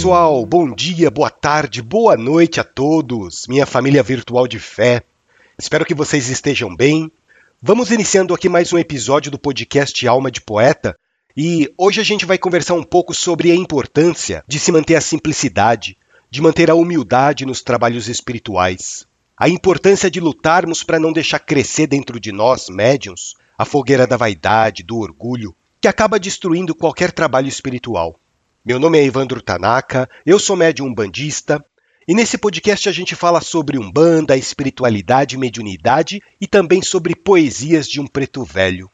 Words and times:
Pessoal, 0.00 0.46
bom 0.46 0.74
dia, 0.74 1.10
boa 1.10 1.28
tarde, 1.28 1.82
boa 1.82 2.16
noite 2.16 2.58
a 2.58 2.64
todos, 2.64 3.46
minha 3.46 3.66
família 3.66 4.02
virtual 4.02 4.48
de 4.48 4.58
fé. 4.58 5.02
Espero 5.58 5.84
que 5.84 5.94
vocês 5.94 6.30
estejam 6.30 6.74
bem. 6.74 7.12
Vamos 7.60 7.90
iniciando 7.90 8.32
aqui 8.32 8.48
mais 8.48 8.72
um 8.72 8.78
episódio 8.78 9.30
do 9.30 9.38
podcast 9.38 10.08
Alma 10.08 10.30
de 10.30 10.40
Poeta 10.40 10.96
e 11.36 11.70
hoje 11.76 12.00
a 12.00 12.02
gente 12.02 12.24
vai 12.24 12.38
conversar 12.38 12.72
um 12.72 12.82
pouco 12.82 13.12
sobre 13.12 13.50
a 13.50 13.54
importância 13.54 14.42
de 14.48 14.58
se 14.58 14.72
manter 14.72 14.94
a 14.94 15.02
simplicidade, 15.02 15.98
de 16.30 16.40
manter 16.40 16.70
a 16.70 16.74
humildade 16.74 17.44
nos 17.44 17.60
trabalhos 17.60 18.08
espirituais, 18.08 19.06
a 19.36 19.50
importância 19.50 20.10
de 20.10 20.18
lutarmos 20.18 20.82
para 20.82 20.98
não 20.98 21.12
deixar 21.12 21.40
crescer 21.40 21.86
dentro 21.86 22.18
de 22.18 22.32
nós, 22.32 22.70
médiums, 22.70 23.34
a 23.58 23.66
fogueira 23.66 24.06
da 24.06 24.16
vaidade, 24.16 24.82
do 24.82 24.96
orgulho, 24.96 25.54
que 25.78 25.86
acaba 25.86 26.18
destruindo 26.18 26.74
qualquer 26.74 27.12
trabalho 27.12 27.48
espiritual. 27.48 28.18
Meu 28.62 28.78
nome 28.78 28.98
é 28.98 29.04
Evandro 29.04 29.40
Tanaka, 29.40 30.06
eu 30.26 30.38
sou 30.38 30.54
médium 30.54 30.92
bandista, 30.92 31.64
e 32.06 32.14
nesse 32.14 32.36
podcast 32.36 32.90
a 32.90 32.92
gente 32.92 33.16
fala 33.16 33.40
sobre 33.40 33.78
umbanda, 33.78 34.36
espiritualidade, 34.36 35.38
mediunidade 35.38 36.22
e 36.38 36.46
também 36.46 36.82
sobre 36.82 37.16
poesias 37.16 37.88
de 37.88 38.02
um 38.02 38.06
preto 38.06 38.44
velho. 38.44 38.90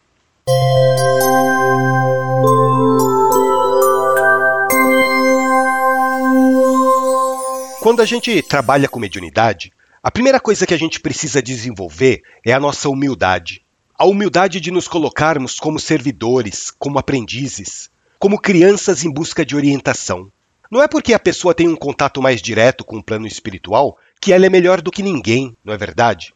Quando 7.81 8.03
a 8.03 8.05
gente 8.05 8.41
trabalha 8.43 8.89
com 8.89 9.01
mediunidade, 9.01 9.73
a 10.01 10.13
primeira 10.13 10.39
coisa 10.39 10.65
que 10.65 10.75
a 10.75 10.79
gente 10.79 11.01
precisa 11.01 11.43
desenvolver 11.43 12.23
é 12.47 12.53
a 12.53 12.61
nossa 12.61 12.89
humildade. 12.89 13.63
A 13.99 14.05
humildade 14.05 14.61
de 14.61 14.71
nos 14.71 14.87
colocarmos 14.87 15.59
como 15.59 15.81
servidores, 15.81 16.71
como 16.71 17.01
aprendizes, 17.01 17.91
como 18.27 18.41
crianças 18.41 19.05
em 19.05 19.09
busca 19.09 19.47
de 19.47 19.55
orientação. 19.55 20.33
Não 20.69 20.83
é 20.83 20.89
porque 20.89 21.15
a 21.15 21.19
pessoa 21.19 21.55
tem 21.55 21.69
um 21.69 21.77
contato 21.77 22.21
mais 22.21 22.43
direto 22.43 22.85
com 22.85 22.97
o 22.97 23.03
plano 23.03 23.25
espiritual 23.25 23.97
que 24.21 24.33
ela 24.33 24.45
é 24.45 24.49
melhor 24.49 24.83
do 24.83 24.91
que 24.91 25.01
ninguém, 25.01 25.57
não 25.65 25.73
é 25.73 25.77
verdade? 25.77 26.35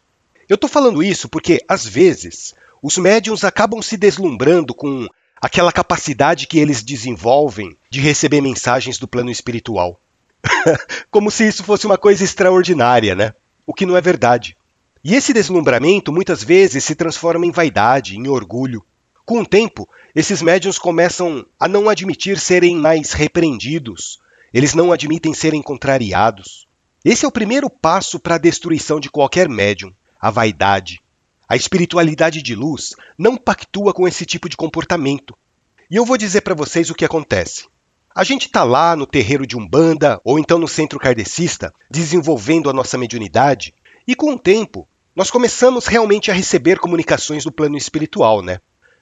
Eu 0.49 0.55
estou 0.55 0.71
falando 0.71 1.03
isso 1.03 1.29
porque, 1.29 1.61
às 1.67 1.85
vezes, 1.85 2.55
os 2.81 2.97
médiums 2.97 3.43
acabam 3.43 3.83
se 3.83 3.97
deslumbrando 3.97 4.73
com 4.73 5.09
aquela 5.43 5.73
capacidade 5.73 6.47
que 6.47 6.61
eles 6.61 6.85
desenvolvem 6.85 7.77
de 7.91 8.01
receber 8.01 8.41
mensagens 8.41 8.97
do 8.97 9.09
plano 9.09 9.33
espiritual. 9.33 10.01
Como 11.11 11.29
se 11.29 11.49
isso 11.49 11.65
fosse 11.65 11.87
uma 11.87 11.99
coisa 11.99 12.23
extraordinária, 12.23 13.17
né? 13.17 13.35
O 13.67 13.75
que 13.75 13.85
não 13.85 13.97
é 13.97 14.01
verdade. 14.01 14.57
E 15.03 15.17
esse 15.17 15.33
deslumbramento 15.33 16.13
muitas 16.13 16.45
vezes 16.45 16.85
se 16.85 16.95
transforma 16.95 17.45
em 17.45 17.51
vaidade, 17.51 18.17
em 18.17 18.29
orgulho. 18.29 18.85
Com 19.25 19.41
o 19.41 19.47
tempo, 19.47 19.89
esses 20.15 20.43
médiums 20.43 20.79
começam 20.79 21.47
a 21.59 21.69
não 21.69 21.89
admitir 21.89 22.39
serem 22.39 22.77
mais 22.77 23.13
repreendidos, 23.13 24.21
eles 24.53 24.75
não 24.75 24.93
admitem 24.93 25.33
serem 25.33 25.63
contrariados. 25.63 26.67
Esse 27.05 27.25
é 27.25 27.29
o 27.29 27.33
primeiro 27.33 27.71
passo 27.71 28.19
para 28.19 28.35
a 28.35 28.39
destruição 28.39 28.99
de 28.99 29.09
qualquer 29.09 29.49
médium, 29.49 29.93
a 30.21 30.31
vaidade. 30.31 31.01
A 31.49 31.57
espiritualidade 31.57 32.43
de 32.43 32.55
luz 32.55 32.95
não 33.17 33.37
pactua 33.37 33.93
com 33.93 34.07
esse 34.07 34.27
tipo 34.27 34.49
de 34.49 34.57
comportamento. 34.57 35.37
E 35.91 35.97
eu 35.97 36.05
vou 36.05 36.17
dizer 36.17 36.43
para 36.43 36.55
vocês 36.55 36.91
o 36.91 36.95
que 36.95 37.05
acontece. 37.05 37.67
A 38.15 38.25
gente 38.25 38.47
está 38.47 38.65
lá 38.65 38.97
no 38.97 39.07
terreiro 39.07 39.47
de 39.47 39.57
Umbanda 39.57 40.21
ou 40.25 40.39
então 40.39 40.59
no 40.59 40.69
centro 40.69 40.99
kardecista, 40.99 41.73
desenvolvendo 41.91 42.69
a 42.69 42.73
nossa 42.73 42.99
mediunidade, 42.99 43.73
e 44.07 44.15
com 44.15 44.35
o 44.35 44.39
tempo, 44.39 44.89
nós 45.15 45.31
começamos 45.31 45.87
realmente 45.87 46.31
a 46.31 46.35
receber 46.35 46.79
comunicações 46.79 47.45
do 47.45 47.53
plano 47.53 47.77
espiritual, 47.77 48.43
né? 48.43 48.61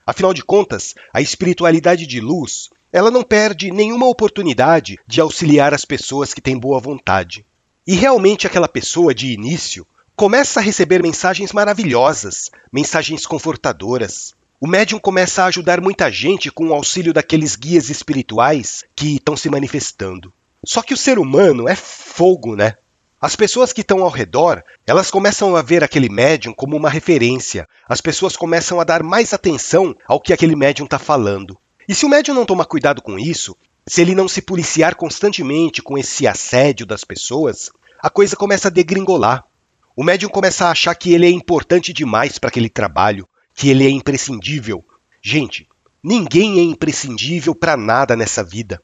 Afinal 0.09 0.33
de 0.33 0.43
contas, 0.43 0.95
a 1.13 1.21
espiritualidade 1.21 2.07
de 2.07 2.19
luz, 2.19 2.71
ela 2.91 3.11
não 3.11 3.23
perde 3.23 3.71
nenhuma 3.71 4.09
oportunidade 4.09 4.99
de 5.07 5.21
auxiliar 5.21 5.75
as 5.75 5.85
pessoas 5.85 6.33
que 6.33 6.41
têm 6.41 6.59
boa 6.59 6.81
vontade. 6.81 7.45
E 7.87 7.95
realmente 7.95 8.47
aquela 8.47 8.67
pessoa 8.67 9.15
de 9.15 9.35
início 9.35 9.87
começa 10.17 10.61
a 10.61 10.63
receber 10.63 11.03
mensagens 11.03 11.53
maravilhosas, 11.53 12.51
mensagens 12.73 13.27
confortadoras, 13.27 14.33
o 14.59 14.67
médium 14.67 14.99
começa 14.99 15.43
a 15.43 15.47
ajudar 15.49 15.79
muita 15.79 16.11
gente 16.11 16.51
com 16.51 16.69
o 16.69 16.73
auxílio 16.73 17.13
daqueles 17.13 17.55
guias 17.55 17.91
espirituais 17.91 18.85
que 18.97 19.17
estão 19.17 19.37
se 19.37 19.51
manifestando. 19.51 20.33
Só 20.65 20.81
que 20.81 20.95
o 20.95 20.97
ser 20.97 21.19
humano 21.19 21.69
é 21.69 21.77
fogo, 21.77 22.57
né? 22.57 22.77
As 23.21 23.35
pessoas 23.35 23.73
que 23.73 23.81
estão 23.81 24.05
ao 24.05 24.11
redor, 24.11 24.63
elas 24.87 25.11
começam 25.11 25.57
a 25.57 25.63
ver 25.63 25.83
aquele 25.83 26.09
médium 26.09 26.55
como 26.55 26.77
uma 26.77 26.89
referência. 26.89 27.67
As 27.89 28.01
pessoas 28.01 28.37
começam 28.37 28.79
a 28.79 28.85
dar 28.85 29.03
mais 29.03 29.35
atenção 29.35 29.93
ao 30.07 30.21
que 30.21 30.33
aquele 30.33 30.55
médium 30.55 30.85
está 30.85 31.01
falando. 31.01 31.59
E 31.89 31.97
se 31.97 32.07
o 32.07 32.09
médium 32.09 32.35
não 32.37 32.47
tomar 32.47 32.67
cuidado 32.67 33.03
com 33.03 33.19
isso, 33.19 33.57
se 33.89 34.03
ele 34.03 34.15
não 34.15 34.29
se 34.29 34.41
policiar 34.41 34.95
constantemente 34.95 35.83
com 35.83 35.99
esse 35.99 36.29
assédio 36.29 36.87
das 36.87 37.03
pessoas, 37.03 37.73
a 38.01 38.09
coisa 38.09 38.37
começa 38.37 38.69
a 38.69 38.71
degringolar. 38.71 39.45
O 39.97 40.05
médium 40.05 40.31
começa 40.31 40.67
a 40.67 40.71
achar 40.71 40.95
que 40.95 41.13
ele 41.13 41.27
é 41.27 41.31
importante 41.31 41.93
demais 41.93 42.39
para 42.39 42.51
aquele 42.51 42.69
trabalho, 42.69 43.29
que 43.53 43.69
ele 43.69 43.85
é 43.85 43.91
imprescindível. 43.91 44.85
Gente, 45.21 45.69
ninguém 46.01 46.61
é 46.61 46.63
imprescindível 46.63 47.53
para 47.53 47.77
nada 47.77 48.15
nessa 48.15 48.45
vida. 48.45 48.81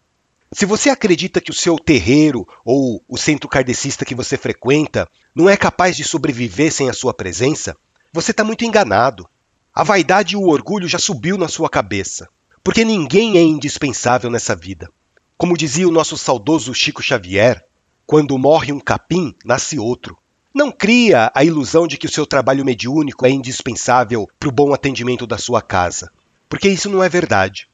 Se 0.55 0.67
você 0.67 0.89
acredita 0.89 1.41
que 1.41 1.51
o 1.51 1.55
seu 1.55 1.77
terreiro 1.77 2.47
ou 2.65 3.03
o 3.09 3.19
centro 3.19 3.49
kardecista 3.49 4.05
que 4.05 4.15
você 4.15 4.39
frequenta 4.39 5.11
não 5.35 5.51
é 5.51 5.57
capaz 5.57 5.97
de 5.97 6.05
sobreviver 6.05 6.73
sem 6.73 6.89
a 6.89 6.93
sua 6.93 7.13
presença, 7.13 7.77
você 8.13 8.31
está 8.31 8.45
muito 8.45 8.65
enganado. 8.65 9.29
A 9.75 9.83
vaidade 9.83 10.35
e 10.35 10.37
o 10.37 10.47
orgulho 10.47 10.87
já 10.87 10.97
subiu 10.97 11.37
na 11.37 11.49
sua 11.49 11.69
cabeça, 11.69 12.29
porque 12.63 12.85
ninguém 12.85 13.37
é 13.37 13.43
indispensável 13.43 14.31
nessa 14.31 14.55
vida. 14.55 14.89
Como 15.37 15.57
dizia 15.57 15.89
o 15.89 15.93
nosso 15.93 16.17
saudoso 16.17 16.73
Chico 16.73 17.03
Xavier, 17.03 17.67
quando 18.07 18.39
morre 18.39 18.73
um 18.73 18.79
capim, 18.79 19.35
nasce 19.45 19.77
outro. 19.77 20.17
Não 20.55 20.71
cria 20.71 21.33
a 21.35 21.43
ilusão 21.43 21.89
de 21.89 21.99
que 21.99 22.07
o 22.07 22.13
seu 22.13 22.25
trabalho 22.25 22.65
mediúnico 22.65 23.27
é 23.27 23.31
indispensável 23.31 24.29
para 24.39 24.49
o 24.49 24.53
bom 24.53 24.73
atendimento 24.73 25.27
da 25.27 25.37
sua 25.37 25.61
casa, 25.61 26.13
porque 26.49 26.69
isso 26.69 26.89
não 26.89 27.03
é 27.03 27.09
verdade. 27.09 27.69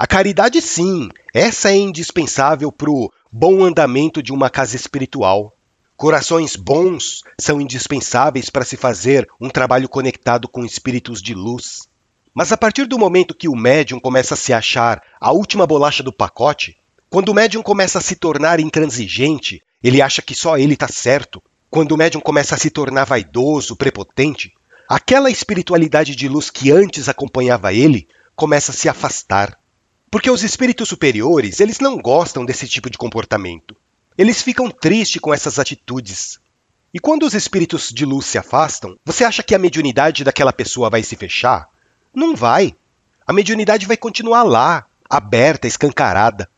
A 0.00 0.06
caridade, 0.06 0.62
sim, 0.62 1.10
essa 1.34 1.70
é 1.70 1.76
indispensável 1.76 2.72
para 2.72 2.90
o 2.90 3.12
bom 3.30 3.62
andamento 3.62 4.22
de 4.22 4.32
uma 4.32 4.48
casa 4.48 4.74
espiritual. 4.74 5.54
Corações 5.94 6.56
bons 6.56 7.22
são 7.38 7.60
indispensáveis 7.60 8.48
para 8.48 8.64
se 8.64 8.78
fazer 8.78 9.28
um 9.38 9.50
trabalho 9.50 9.90
conectado 9.90 10.48
com 10.48 10.64
espíritos 10.64 11.20
de 11.20 11.34
luz. 11.34 11.86
Mas 12.32 12.50
a 12.50 12.56
partir 12.56 12.86
do 12.86 12.98
momento 12.98 13.34
que 13.34 13.46
o 13.46 13.54
médium 13.54 14.00
começa 14.00 14.32
a 14.32 14.36
se 14.38 14.54
achar 14.54 15.02
a 15.20 15.32
última 15.32 15.66
bolacha 15.66 16.02
do 16.02 16.14
pacote, 16.14 16.78
quando 17.10 17.28
o 17.28 17.34
médium 17.34 17.62
começa 17.62 17.98
a 17.98 18.02
se 18.02 18.16
tornar 18.16 18.58
intransigente, 18.58 19.62
ele 19.82 20.00
acha 20.00 20.22
que 20.22 20.34
só 20.34 20.56
ele 20.56 20.72
está 20.72 20.88
certo, 20.88 21.42
quando 21.68 21.92
o 21.92 21.98
médium 21.98 22.22
começa 22.22 22.54
a 22.54 22.58
se 22.58 22.70
tornar 22.70 23.04
vaidoso, 23.04 23.76
prepotente, 23.76 24.54
aquela 24.88 25.30
espiritualidade 25.30 26.16
de 26.16 26.26
luz 26.26 26.48
que 26.48 26.72
antes 26.72 27.06
acompanhava 27.06 27.74
ele 27.74 28.08
começa 28.34 28.72
a 28.72 28.74
se 28.74 28.88
afastar. 28.88 29.59
Porque 30.10 30.30
os 30.30 30.42
espíritos 30.42 30.88
superiores, 30.88 31.60
eles 31.60 31.78
não 31.78 31.96
gostam 31.96 32.44
desse 32.44 32.66
tipo 32.66 32.90
de 32.90 32.98
comportamento. 32.98 33.76
Eles 34.18 34.42
ficam 34.42 34.68
tristes 34.68 35.20
com 35.20 35.32
essas 35.32 35.58
atitudes. 35.58 36.40
E 36.92 36.98
quando 36.98 37.22
os 37.22 37.32
espíritos 37.32 37.90
de 37.90 38.04
luz 38.04 38.26
se 38.26 38.36
afastam, 38.36 38.98
você 39.04 39.24
acha 39.24 39.42
que 39.42 39.54
a 39.54 39.58
mediunidade 39.58 40.24
daquela 40.24 40.52
pessoa 40.52 40.90
vai 40.90 41.04
se 41.04 41.14
fechar? 41.14 41.68
Não 42.12 42.34
vai. 42.34 42.74
A 43.24 43.32
mediunidade 43.32 43.86
vai 43.86 43.96
continuar 43.96 44.42
lá, 44.42 44.86
aberta, 45.08 45.68
escancarada. 45.68 46.50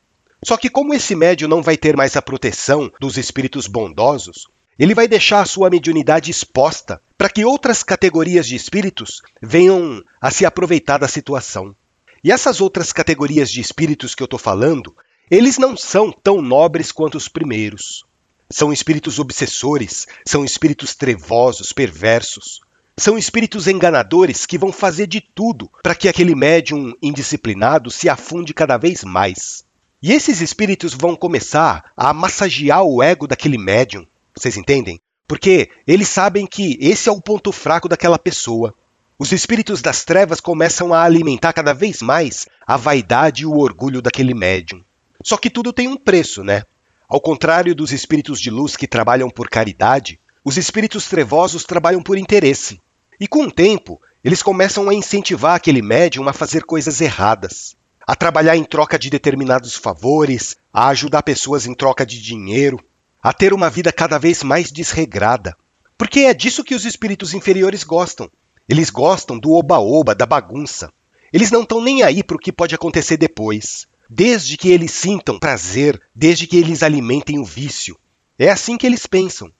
Só 0.43 0.56
que 0.56 0.71
como 0.71 0.94
esse 0.94 1.15
médium 1.15 1.49
não 1.49 1.62
vai 1.62 1.76
ter 1.76 1.94
mais 1.94 2.17
a 2.17 2.23
proteção 2.23 2.91
dos 2.99 3.19
espíritos 3.19 3.67
bondosos, 3.67 4.49
ele 4.79 4.94
vai 4.94 5.06
deixar 5.06 5.43
a 5.43 5.47
sua 5.47 5.69
mediunidade 5.69 6.31
exposta 6.31 7.03
para 7.19 7.29
que 7.29 7.44
outras 7.44 7.82
categorias 7.82 8.47
de 8.47 8.56
espíritos 8.56 9.21
venham 9.43 10.03
a 10.19 10.31
se 10.31 10.47
aproveitar 10.47 10.97
da 10.97 11.06
situação. 11.06 11.76
E 12.25 12.31
essas 12.31 12.61
outras 12.61 12.93
categorias 12.93 13.51
de 13.51 13.61
espíritos 13.61 14.15
que 14.15 14.23
eu 14.23 14.27
estou 14.27 14.39
falando, 14.39 14.95
eles 15.31 15.59
não 15.59 15.77
são 15.77 16.13
tão 16.13 16.41
nobres 16.41 16.93
quanto 16.93 17.17
os 17.17 17.29
primeiros. 17.29 18.05
São 18.51 18.73
espíritos 18.73 19.19
obsessores, 19.19 20.07
são 20.27 20.45
espíritos 20.45 20.95
trevosos, 20.95 21.73
perversos. 21.73 22.61
São 22.97 23.17
espíritos 23.17 23.67
enganadores 23.67 24.45
que 24.45 24.59
vão 24.59 24.71
fazer 24.71 25.07
de 25.07 25.21
tudo 25.21 25.71
para 25.83 25.95
que 25.95 26.09
aquele 26.09 26.35
médium 26.35 26.93
indisciplinado 27.03 27.91
se 27.91 28.09
afunde 28.09 28.53
cada 28.53 28.77
vez 28.77 29.03
mais. 29.03 29.65
E 30.03 30.13
esses 30.13 30.41
espíritos 30.41 30.93
vão 30.93 31.17
começar 31.17 31.91
a 31.97 32.13
massagear 32.13 32.83
o 32.83 33.03
ego 33.03 33.27
daquele 33.27 33.57
médium, 33.57 34.07
vocês 34.37 34.57
entendem? 34.57 35.01
Porque 35.27 35.71
eles 35.87 36.09
sabem 36.09 36.47
que 36.47 36.77
esse 36.81 37.09
é 37.09 37.13
o 37.13 37.23
ponto 37.23 37.51
fraco 37.53 37.89
daquela 37.89 38.19
pessoa. 38.19 38.75
Os 39.23 39.31
espíritos 39.31 39.81
das 39.81 40.03
trevas 40.03 40.41
começam 40.41 40.93
a 40.93 41.05
alimentar 41.05 41.53
cada 41.53 41.73
vez 41.73 42.03
mais 42.03 42.49
a 42.67 42.77
vaidade 42.77 43.45
e 43.45 43.47
o 43.47 43.57
orgulho 43.57 44.03
daquele 44.03 44.35
médium. 44.35 44.83
Só 45.23 45.37
que 45.37 45.49
tudo 45.49 45.73
tem 45.73 45.87
um 45.87 45.97
preço, 45.97 46.43
né? 46.43 46.65
Ao 47.09 47.21
contrário 47.21 47.73
dos 47.73 47.93
espíritos 47.93 48.41
de 48.41 48.51
luz 48.51 48.77
que 48.77 48.89
trabalham 48.89 49.31
por 49.31 49.49
caridade, 49.49 50.19
os 50.45 50.57
espíritos 50.57 51.07
trevosos 51.07 51.63
trabalham 51.63 52.03
por 52.03 52.19
interesse. 52.19 52.81
E 53.21 53.29
com 53.29 53.45
o 53.45 53.53
tempo, 53.53 54.03
eles 54.25 54.43
começam 54.43 54.89
a 54.89 54.95
incentivar 54.95 55.55
aquele 55.55 55.83
médium 55.83 56.29
a 56.29 56.33
fazer 56.33 56.65
coisas 56.65 57.01
erradas. 57.01 57.77
a 58.05 58.17
trabalhar 58.17 58.57
em 58.57 58.65
troca 58.65 58.99
de 58.99 59.09
determinados 59.09 59.77
favores, 59.77 60.57
a 60.75 60.89
ajudar 60.89 61.23
pessoas 61.23 61.65
em 61.65 61.75
troca 61.75 62.05
de 62.05 62.21
dinheiro, 62.21 62.85
a 63.23 63.33
ter 63.33 63.55
uma 63.55 63.71
vida 63.71 63.93
cada 63.93 64.19
vez 64.19 64.43
mais 64.43 64.73
desregrada. 64.73 65.57
Porque 65.97 66.23
é 66.23 66.35
disso 66.35 66.65
que 66.65 66.75
os 66.75 66.85
espíritos 66.85 67.33
inferiores 67.35 67.85
gostam. 67.85 68.29
Eles 68.73 68.89
gostam 68.89 69.39
do 69.39 69.53
oba-oba, 69.53 70.15
da 70.15 70.25
bagunça. 70.25 70.91
Eles 71.31 71.51
não 71.51 71.61
estão 71.61 71.79
nem 71.79 72.03
aí 72.03 72.25
para 72.25 72.39
o 72.39 72.41
que 72.41 72.51
pode 72.51 72.75
acontecer 72.75 73.19
depois. 73.19 73.87
Desde 74.09 74.57
que 74.57 74.71
eles 74.71 74.93
sintam 74.93 75.39
prazer, 75.39 76.01
desde 76.15 76.47
que 76.47 76.57
eles 76.57 76.83
alimentem 76.83 77.39
o 77.39 77.45
vício. 77.45 77.99
É 78.39 78.49
assim 78.49 78.79
que 78.79 78.87
eles 78.87 79.07
pensam. 79.07 79.53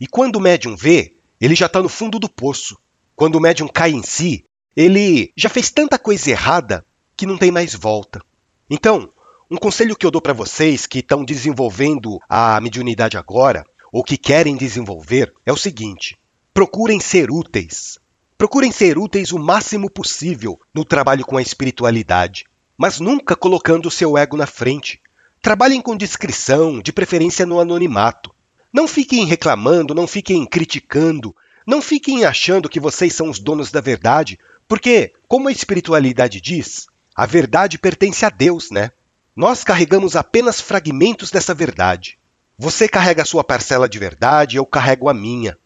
E 0.00 0.08
quando 0.08 0.34
o 0.34 0.40
médium 0.40 0.74
vê, 0.74 1.14
ele 1.40 1.54
já 1.54 1.66
está 1.66 1.80
no 1.80 1.88
fundo 1.88 2.18
do 2.18 2.28
poço. 2.28 2.76
Quando 3.14 3.36
o 3.36 3.40
médium 3.40 3.68
cai 3.68 3.92
em 3.92 4.02
si, 4.02 4.44
ele 4.74 5.30
já 5.36 5.48
fez 5.48 5.70
tanta 5.70 5.96
coisa 5.96 6.28
errada 6.28 6.84
que 7.16 7.24
não 7.24 7.38
tem 7.38 7.52
mais 7.52 7.72
volta. 7.72 8.20
Então, 8.68 9.08
um 9.48 9.58
conselho 9.58 9.94
que 9.94 10.04
eu 10.04 10.10
dou 10.10 10.20
para 10.20 10.32
vocês 10.32 10.86
que 10.86 10.98
estão 10.98 11.24
desenvolvendo 11.24 12.18
a 12.28 12.60
mediunidade 12.60 13.16
agora, 13.16 13.64
ou 13.92 14.02
que 14.02 14.16
querem 14.16 14.56
desenvolver, 14.56 15.32
é 15.46 15.52
o 15.52 15.56
seguinte: 15.56 16.18
procurem 16.52 16.98
ser 16.98 17.30
úteis. 17.30 18.04
Procurem 18.38 18.70
ser 18.70 18.98
úteis 18.98 19.32
o 19.32 19.38
máximo 19.38 19.90
possível 19.90 20.60
no 20.74 20.84
trabalho 20.84 21.24
com 21.24 21.38
a 21.38 21.42
espiritualidade, 21.42 22.44
mas 22.76 23.00
nunca 23.00 23.34
colocando 23.34 23.86
o 23.86 23.90
seu 23.90 24.18
ego 24.18 24.36
na 24.36 24.46
frente. 24.46 25.00
Trabalhem 25.40 25.80
com 25.80 25.96
discrição, 25.96 26.82
de 26.82 26.92
preferência 26.92 27.46
no 27.46 27.58
anonimato. 27.58 28.34
Não 28.70 28.86
fiquem 28.86 29.24
reclamando, 29.24 29.94
não 29.94 30.06
fiquem 30.06 30.44
criticando, 30.44 31.34
não 31.66 31.80
fiquem 31.80 32.26
achando 32.26 32.68
que 32.68 32.78
vocês 32.78 33.14
são 33.14 33.30
os 33.30 33.38
donos 33.38 33.70
da 33.70 33.80
verdade, 33.80 34.38
porque, 34.68 35.14
como 35.26 35.48
a 35.48 35.52
espiritualidade 35.52 36.38
diz, 36.38 36.88
a 37.14 37.24
verdade 37.24 37.78
pertence 37.78 38.22
a 38.26 38.28
Deus, 38.28 38.70
né? 38.70 38.90
Nós 39.34 39.64
carregamos 39.64 40.14
apenas 40.14 40.60
fragmentos 40.60 41.30
dessa 41.30 41.54
verdade. 41.54 42.18
Você 42.58 42.86
carrega 42.86 43.22
a 43.22 43.26
sua 43.26 43.42
parcela 43.42 43.88
de 43.88 43.98
verdade, 43.98 44.56
eu 44.56 44.66
carrego 44.66 45.08
a 45.08 45.14
minha. 45.14 45.56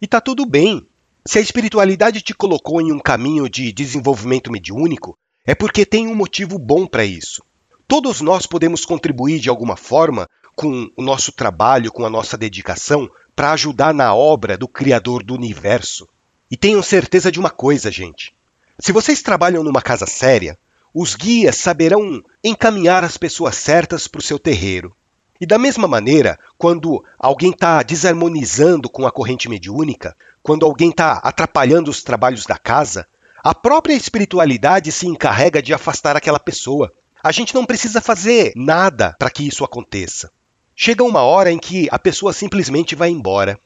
E 0.00 0.06
tá 0.06 0.20
tudo 0.20 0.46
bem. 0.46 0.86
Se 1.26 1.38
a 1.38 1.42
espiritualidade 1.42 2.22
te 2.22 2.32
colocou 2.32 2.80
em 2.80 2.92
um 2.92 2.98
caminho 2.98 3.48
de 3.48 3.72
desenvolvimento 3.72 4.50
mediúnico, 4.50 5.18
é 5.46 5.54
porque 5.54 5.84
tem 5.84 6.08
um 6.08 6.14
motivo 6.14 6.58
bom 6.58 6.86
para 6.86 7.04
isso. 7.04 7.42
Todos 7.86 8.20
nós 8.20 8.46
podemos 8.46 8.84
contribuir 8.84 9.38
de 9.38 9.48
alguma 9.48 9.76
forma 9.76 10.26
com 10.56 10.90
o 10.96 11.02
nosso 11.02 11.32
trabalho, 11.32 11.92
com 11.92 12.04
a 12.04 12.10
nossa 12.10 12.38
dedicação, 12.38 13.10
para 13.36 13.52
ajudar 13.52 13.92
na 13.92 14.14
obra 14.14 14.56
do 14.56 14.66
Criador 14.66 15.22
do 15.22 15.34
universo. 15.34 16.08
E 16.50 16.56
tenham 16.56 16.82
certeza 16.82 17.30
de 17.30 17.38
uma 17.38 17.50
coisa, 17.50 17.90
gente: 17.90 18.34
se 18.78 18.92
vocês 18.92 19.22
trabalham 19.22 19.62
numa 19.62 19.82
casa 19.82 20.06
séria, 20.06 20.58
os 20.92 21.14
guias 21.14 21.56
saberão 21.56 22.22
encaminhar 22.42 23.04
as 23.04 23.16
pessoas 23.16 23.56
certas 23.56 24.08
para 24.08 24.18
o 24.18 24.22
seu 24.22 24.38
terreiro. 24.38 24.94
E 25.40 25.46
da 25.46 25.58
mesma 25.58 25.88
maneira, 25.88 26.38
quando 26.58 27.02
alguém 27.18 27.50
está 27.50 27.82
desarmonizando 27.82 28.90
com 28.90 29.06
a 29.06 29.10
corrente 29.10 29.48
mediúnica, 29.48 30.14
quando 30.42 30.66
alguém 30.66 30.90
está 30.90 31.12
atrapalhando 31.14 31.90
os 31.90 32.02
trabalhos 32.02 32.44
da 32.44 32.58
casa, 32.58 33.06
a 33.42 33.54
própria 33.54 33.94
espiritualidade 33.94 34.92
se 34.92 35.06
encarrega 35.06 35.62
de 35.62 35.72
afastar 35.72 36.14
aquela 36.14 36.38
pessoa. 36.38 36.92
A 37.22 37.32
gente 37.32 37.54
não 37.54 37.64
precisa 37.64 38.00
fazer 38.02 38.52
nada 38.54 39.16
para 39.18 39.30
que 39.30 39.46
isso 39.46 39.64
aconteça. 39.64 40.30
Chega 40.76 41.02
uma 41.02 41.22
hora 41.22 41.50
em 41.50 41.58
que 41.58 41.88
a 41.90 41.98
pessoa 41.98 42.34
simplesmente 42.34 42.94
vai 42.94 43.08
embora. 43.08 43.58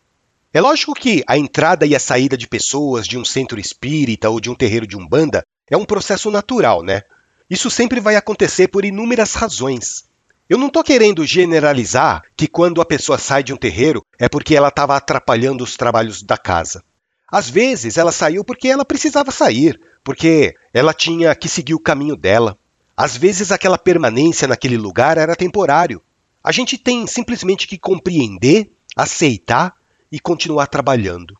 É 0.53 0.61
lógico 0.61 0.95
que 0.95 1.25
a 1.27 1.37
entrada 1.37 1.85
e 1.85 1.97
a 1.97 2.01
saída 2.01 2.37
de 2.37 2.47
pessoas 2.47 3.07
de 3.07 3.19
um 3.19 3.25
centro 3.25 3.59
espírita 3.59 4.31
ou 4.31 4.39
de 4.39 4.49
um 4.49 4.55
terreiro 4.55 4.87
de 4.87 4.97
umbanda 4.97 5.45
é 5.69 5.77
um 5.77 5.85
processo 5.85 6.31
natural, 6.31 6.85
né? 6.85 7.03
Isso 7.51 7.69
sempre 7.69 7.99
vai 7.99 8.15
acontecer 8.15 8.69
por 8.69 8.85
inúmeras 8.85 9.35
razões. 9.35 10.05
Eu 10.47 10.59
não 10.59 10.67
estou 10.67 10.85
querendo 10.85 11.25
generalizar 11.25 12.23
que 12.37 12.47
quando 12.47 12.83
a 12.83 12.85
pessoa 12.85 13.17
sai 13.17 13.43
de 13.43 13.55
um 13.55 13.57
terreiro 13.57 14.05
é 14.19 14.29
porque 14.29 14.55
ela 14.55 14.69
estava 14.69 14.95
atrapalhando 14.95 15.65
os 15.65 15.75
trabalhos 15.75 16.23
da 16.23 16.37
casa. 16.37 16.85
Às 17.33 17.49
vezes 17.49 17.97
ela 17.97 18.13
saiu 18.13 18.45
porque 18.45 18.69
ela 18.69 18.85
precisava 18.85 19.31
sair, 19.31 19.81
porque 20.05 20.55
ela 20.75 20.93
tinha 20.93 21.35
que 21.35 21.49
seguir 21.49 21.73
o 21.73 21.81
caminho 21.81 22.15
dela. 22.15 22.59
Às 22.95 23.17
vezes 23.17 23.51
aquela 23.51 23.79
permanência 23.79 24.47
naquele 24.47 24.77
lugar 24.77 25.17
era 25.17 25.35
temporário. 25.35 26.03
A 26.43 26.53
gente 26.53 26.77
tem 26.77 27.07
simplesmente 27.07 27.67
que 27.67 27.79
compreender, 27.79 28.71
aceitar 28.95 29.75
e 30.13 30.21
continuar 30.21 30.67
trabalhando. 30.67 31.39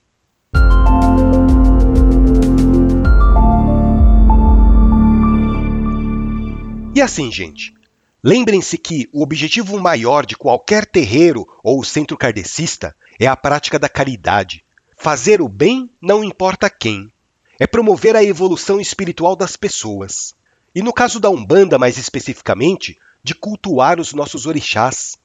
E 6.95 7.03
assim, 7.03 7.31
gente, 7.31 7.75
lembrem-se 8.25 8.79
que 8.79 9.07
o 9.13 9.23
objetivo 9.23 9.79
maior 9.79 10.25
de 10.25 10.35
qualquer 10.35 10.87
terreiro 10.87 11.47
ou 11.63 11.85
centro 11.85 12.17
kardecista 12.17 12.97
é 13.21 13.27
a 13.27 13.37
prática 13.37 13.79
da 13.79 13.87
caridade. 13.87 14.65
Fazer 14.97 15.43
o 15.43 15.49
bem 15.49 15.91
não 16.01 16.25
importa 16.25 16.71
quem. 16.71 17.13
É 17.61 17.67
promover 17.67 18.17
a 18.17 18.25
evolução 18.25 18.81
espiritual 18.81 19.37
das 19.37 19.59
pessoas. 19.59 20.35
E 20.75 20.83
no 20.83 20.91
caso 20.93 21.21
da 21.21 21.29
Umbanda, 21.29 21.79
mais 21.79 21.99
especificamente, 21.99 22.99
de 23.23 23.35
cultuar 23.35 24.01
os 24.01 24.15
nossos 24.15 24.47
orixás. 24.47 25.19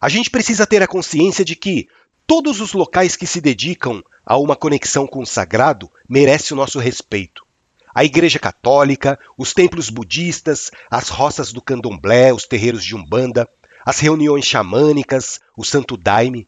A 0.00 0.08
gente 0.08 0.28
precisa 0.28 0.66
ter 0.66 0.82
a 0.82 0.88
consciência 0.88 1.44
de 1.44 1.54
que 1.54 1.88
todos 2.26 2.60
os 2.60 2.72
locais 2.72 3.14
que 3.14 3.26
se 3.26 3.40
dedicam 3.40 4.02
a 4.26 4.36
uma 4.36 4.56
conexão 4.56 5.06
com 5.06 5.22
o 5.22 5.26
sagrado 5.26 5.90
merecem 6.08 6.56
o 6.56 6.60
nosso 6.60 6.80
respeito. 6.80 7.46
A 7.94 8.04
Igreja 8.04 8.38
Católica, 8.38 9.18
os 9.36 9.52
templos 9.52 9.90
budistas, 9.90 10.70
as 10.90 11.08
roças 11.08 11.52
do 11.52 11.60
candomblé, 11.60 12.32
os 12.32 12.46
terreiros 12.46 12.84
de 12.84 12.94
Umbanda, 12.94 13.48
as 13.84 13.98
reuniões 13.98 14.44
xamânicas, 14.44 15.40
o 15.56 15.64
Santo 15.64 15.96
Daime, 15.96 16.46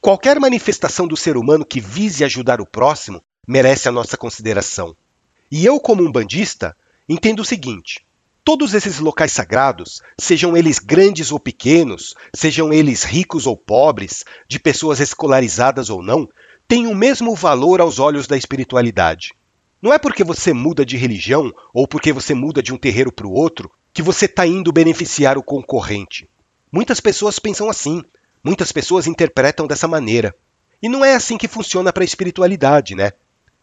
qualquer 0.00 0.38
manifestação 0.38 1.06
do 1.06 1.16
ser 1.16 1.36
humano 1.36 1.64
que 1.64 1.80
vise 1.80 2.24
ajudar 2.24 2.60
o 2.60 2.66
próximo 2.66 3.22
merece 3.46 3.88
a 3.88 3.92
nossa 3.92 4.16
consideração. 4.16 4.96
E 5.50 5.64
eu, 5.64 5.80
como 5.80 6.02
um 6.02 6.12
bandista, 6.12 6.76
entendo 7.08 7.40
o 7.40 7.44
seguinte: 7.44 8.04
todos 8.44 8.74
esses 8.74 8.98
locais 8.98 9.32
sagrados, 9.32 10.02
sejam 10.18 10.56
eles 10.56 10.78
grandes 10.78 11.32
ou 11.32 11.40
pequenos, 11.40 12.14
sejam 12.34 12.72
eles 12.72 13.02
ricos 13.02 13.46
ou 13.46 13.56
pobres, 13.56 14.24
de 14.46 14.58
pessoas 14.58 15.00
escolarizadas 15.00 15.90
ou 15.90 16.02
não, 16.02 16.28
têm 16.68 16.86
o 16.86 16.94
mesmo 16.94 17.34
valor 17.34 17.80
aos 17.80 17.98
olhos 17.98 18.26
da 18.26 18.36
espiritualidade. 18.36 19.32
Não 19.84 19.92
é 19.92 19.98
porque 19.98 20.24
você 20.24 20.54
muda 20.54 20.82
de 20.82 20.96
religião 20.96 21.52
ou 21.70 21.86
porque 21.86 22.10
você 22.10 22.32
muda 22.32 22.62
de 22.62 22.72
um 22.72 22.78
terreiro 22.78 23.12
para 23.12 23.26
o 23.26 23.32
outro 23.34 23.70
que 23.92 24.00
você 24.00 24.24
está 24.24 24.46
indo 24.46 24.72
beneficiar 24.72 25.36
o 25.36 25.42
concorrente. 25.42 26.26
Muitas 26.72 27.00
pessoas 27.00 27.38
pensam 27.38 27.68
assim, 27.68 28.02
muitas 28.42 28.72
pessoas 28.72 29.06
interpretam 29.06 29.66
dessa 29.66 29.86
maneira. 29.86 30.34
E 30.82 30.88
não 30.88 31.04
é 31.04 31.14
assim 31.14 31.36
que 31.36 31.46
funciona 31.46 31.92
para 31.92 32.02
a 32.02 32.06
espiritualidade, 32.06 32.94
né? 32.94 33.12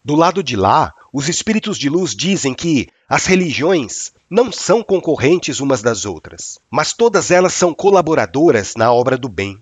Do 0.04 0.14
lado 0.14 0.44
de 0.44 0.54
lá, 0.54 0.94
os 1.12 1.28
espíritos 1.28 1.76
de 1.76 1.88
luz 1.88 2.14
dizem 2.14 2.54
que 2.54 2.86
as 3.08 3.26
religiões 3.26 4.12
não 4.30 4.52
são 4.52 4.80
concorrentes 4.80 5.58
umas 5.58 5.82
das 5.82 6.06
outras, 6.06 6.56
mas 6.70 6.92
todas 6.92 7.32
elas 7.32 7.52
são 7.52 7.74
colaboradoras 7.74 8.76
na 8.76 8.92
obra 8.92 9.18
do 9.18 9.28
bem. 9.28 9.58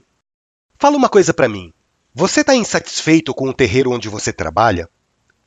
Fala 0.78 0.98
uma 0.98 1.08
coisa 1.08 1.32
para 1.32 1.48
mim. 1.48 1.72
Você 2.14 2.42
está 2.42 2.54
insatisfeito 2.54 3.32
com 3.32 3.48
o 3.48 3.54
terreiro 3.54 3.92
onde 3.92 4.10
você 4.10 4.30
trabalha? 4.30 4.90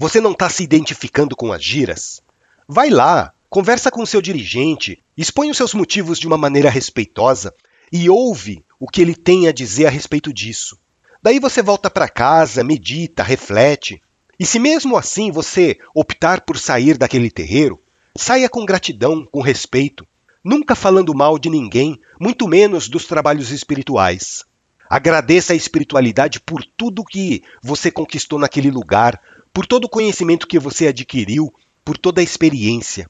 Você 0.03 0.19
não 0.19 0.33
está 0.33 0.50
se 0.50 0.62
identificando 0.62 1.33
com 1.33 1.53
as 1.53 1.63
giras? 1.63 2.22
Vai 2.67 2.89
lá, 2.89 3.33
conversa 3.50 3.89
com 3.89 4.05
seu 4.05 4.22
dirigente, 4.22 5.01
expõe 5.15 5.50
os 5.50 5.55
seus 5.55 5.74
motivos 5.74 6.19
de 6.19 6.27
uma 6.27 6.38
maneira 6.38 6.69
respeitosa 6.69 7.53
e 7.89 8.10
ouve 8.10 8.65
o 8.77 8.86
que 8.86 9.01
ele 9.01 9.15
tem 9.15 9.48
a 9.48 9.53
dizer 9.53 9.86
a 9.86 9.89
respeito 9.89 10.33
disso. 10.33 10.77
Daí 11.22 11.39
você 11.39 11.62
volta 11.62 11.89
para 11.89 12.10
casa, 12.10 12.65
medita, 12.65 13.24
reflete 13.24 14.01
e 14.38 14.45
se 14.45 14.60
mesmo 14.60 14.98
assim 14.98 15.31
você 15.31 15.77
optar 15.95 16.41
por 16.41 16.60
sair 16.60 16.98
daquele 16.98 17.31
terreiro, 17.31 17.79
saia 18.13 18.50
com 18.50 18.65
gratidão, 18.65 19.25
com 19.25 19.41
respeito, 19.41 20.05
nunca 20.43 20.75
falando 20.75 21.15
mal 21.15 21.39
de 21.39 21.50
ninguém, 21.50 21.98
muito 22.19 22.45
menos 22.45 22.89
dos 22.89 23.05
trabalhos 23.05 23.51
espirituais. 23.51 24.43
Agradeça 24.89 25.53
a 25.53 25.55
espiritualidade 25.55 26.39
por 26.39 26.62
tudo 26.77 27.03
que 27.03 27.41
você 27.63 27.89
conquistou 27.89 28.38
naquele 28.38 28.69
lugar, 28.69 29.19
por 29.53 29.67
todo 29.67 29.86
o 29.86 29.89
conhecimento 29.89 30.48
que 30.48 30.57
você 30.57 30.88
adquiriu, 30.88 31.53
por 31.86 31.98
toda 31.98 32.19
a 32.19 32.24
experiência. 32.24 33.07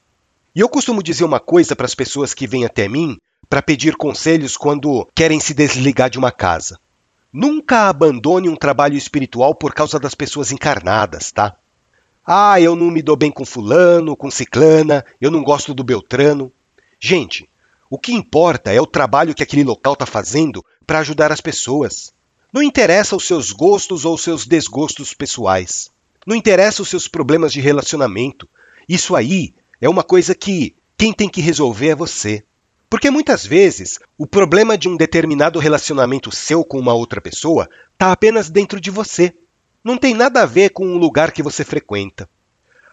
E 0.54 0.60
eu 0.60 0.68
costumo 0.68 1.02
dizer 1.02 1.24
uma 1.24 1.40
coisa 1.40 1.74
para 1.74 1.86
as 1.86 1.94
pessoas 1.94 2.34
que 2.34 2.46
vêm 2.46 2.64
até 2.64 2.86
mim 2.86 3.16
para 3.48 3.62
pedir 3.62 3.96
conselhos 3.96 4.56
quando 4.56 5.08
querem 5.14 5.40
se 5.40 5.54
desligar 5.54 6.10
de 6.10 6.18
uma 6.18 6.30
casa. 6.30 6.78
Nunca 7.32 7.88
abandone 7.88 8.48
um 8.48 8.56
trabalho 8.56 8.96
espiritual 8.96 9.54
por 9.54 9.74
causa 9.74 9.98
das 9.98 10.14
pessoas 10.14 10.52
encarnadas, 10.52 11.32
tá? 11.32 11.56
Ah, 12.26 12.60
eu 12.60 12.76
não 12.76 12.90
me 12.90 13.02
dou 13.02 13.16
bem 13.16 13.30
com 13.30 13.44
fulano, 13.44 14.16
com 14.16 14.30
ciclana, 14.30 15.04
eu 15.20 15.30
não 15.30 15.42
gosto 15.42 15.74
do 15.74 15.82
Beltrano. 15.82 16.52
Gente, 17.00 17.48
o 17.90 17.98
que 17.98 18.12
importa 18.12 18.72
é 18.72 18.80
o 18.80 18.86
trabalho 18.86 19.34
que 19.34 19.42
aquele 19.42 19.64
local 19.64 19.94
está 19.94 20.06
fazendo 20.06 20.64
para 20.86 21.00
ajudar 21.00 21.32
as 21.32 21.40
pessoas. 21.40 22.12
Não 22.52 22.62
interessa 22.62 23.16
os 23.16 23.26
seus 23.26 23.50
gostos 23.50 24.04
ou 24.04 24.14
os 24.14 24.22
seus 24.22 24.46
desgostos 24.46 25.12
pessoais. 25.12 25.90
Não 26.26 26.36
interessa 26.36 26.82
os 26.82 26.88
seus 26.88 27.08
problemas 27.08 27.52
de 27.52 27.60
relacionamento. 27.60 28.48
Isso 28.88 29.14
aí 29.14 29.54
é 29.80 29.88
uma 29.88 30.02
coisa 30.02 30.34
que 30.34 30.74
quem 30.96 31.12
tem 31.12 31.28
que 31.28 31.40
resolver 31.40 31.88
é 31.88 31.94
você. 31.94 32.42
Porque 32.88 33.10
muitas 33.10 33.44
vezes 33.44 33.98
o 34.16 34.26
problema 34.26 34.78
de 34.78 34.88
um 34.88 34.96
determinado 34.96 35.58
relacionamento 35.58 36.30
seu 36.30 36.64
com 36.64 36.78
uma 36.78 36.94
outra 36.94 37.20
pessoa 37.20 37.68
está 37.92 38.12
apenas 38.12 38.48
dentro 38.48 38.80
de 38.80 38.90
você. 38.90 39.34
Não 39.82 39.98
tem 39.98 40.14
nada 40.14 40.42
a 40.42 40.46
ver 40.46 40.70
com 40.70 40.86
o 40.86 40.98
lugar 40.98 41.32
que 41.32 41.42
você 41.42 41.64
frequenta. 41.64 42.28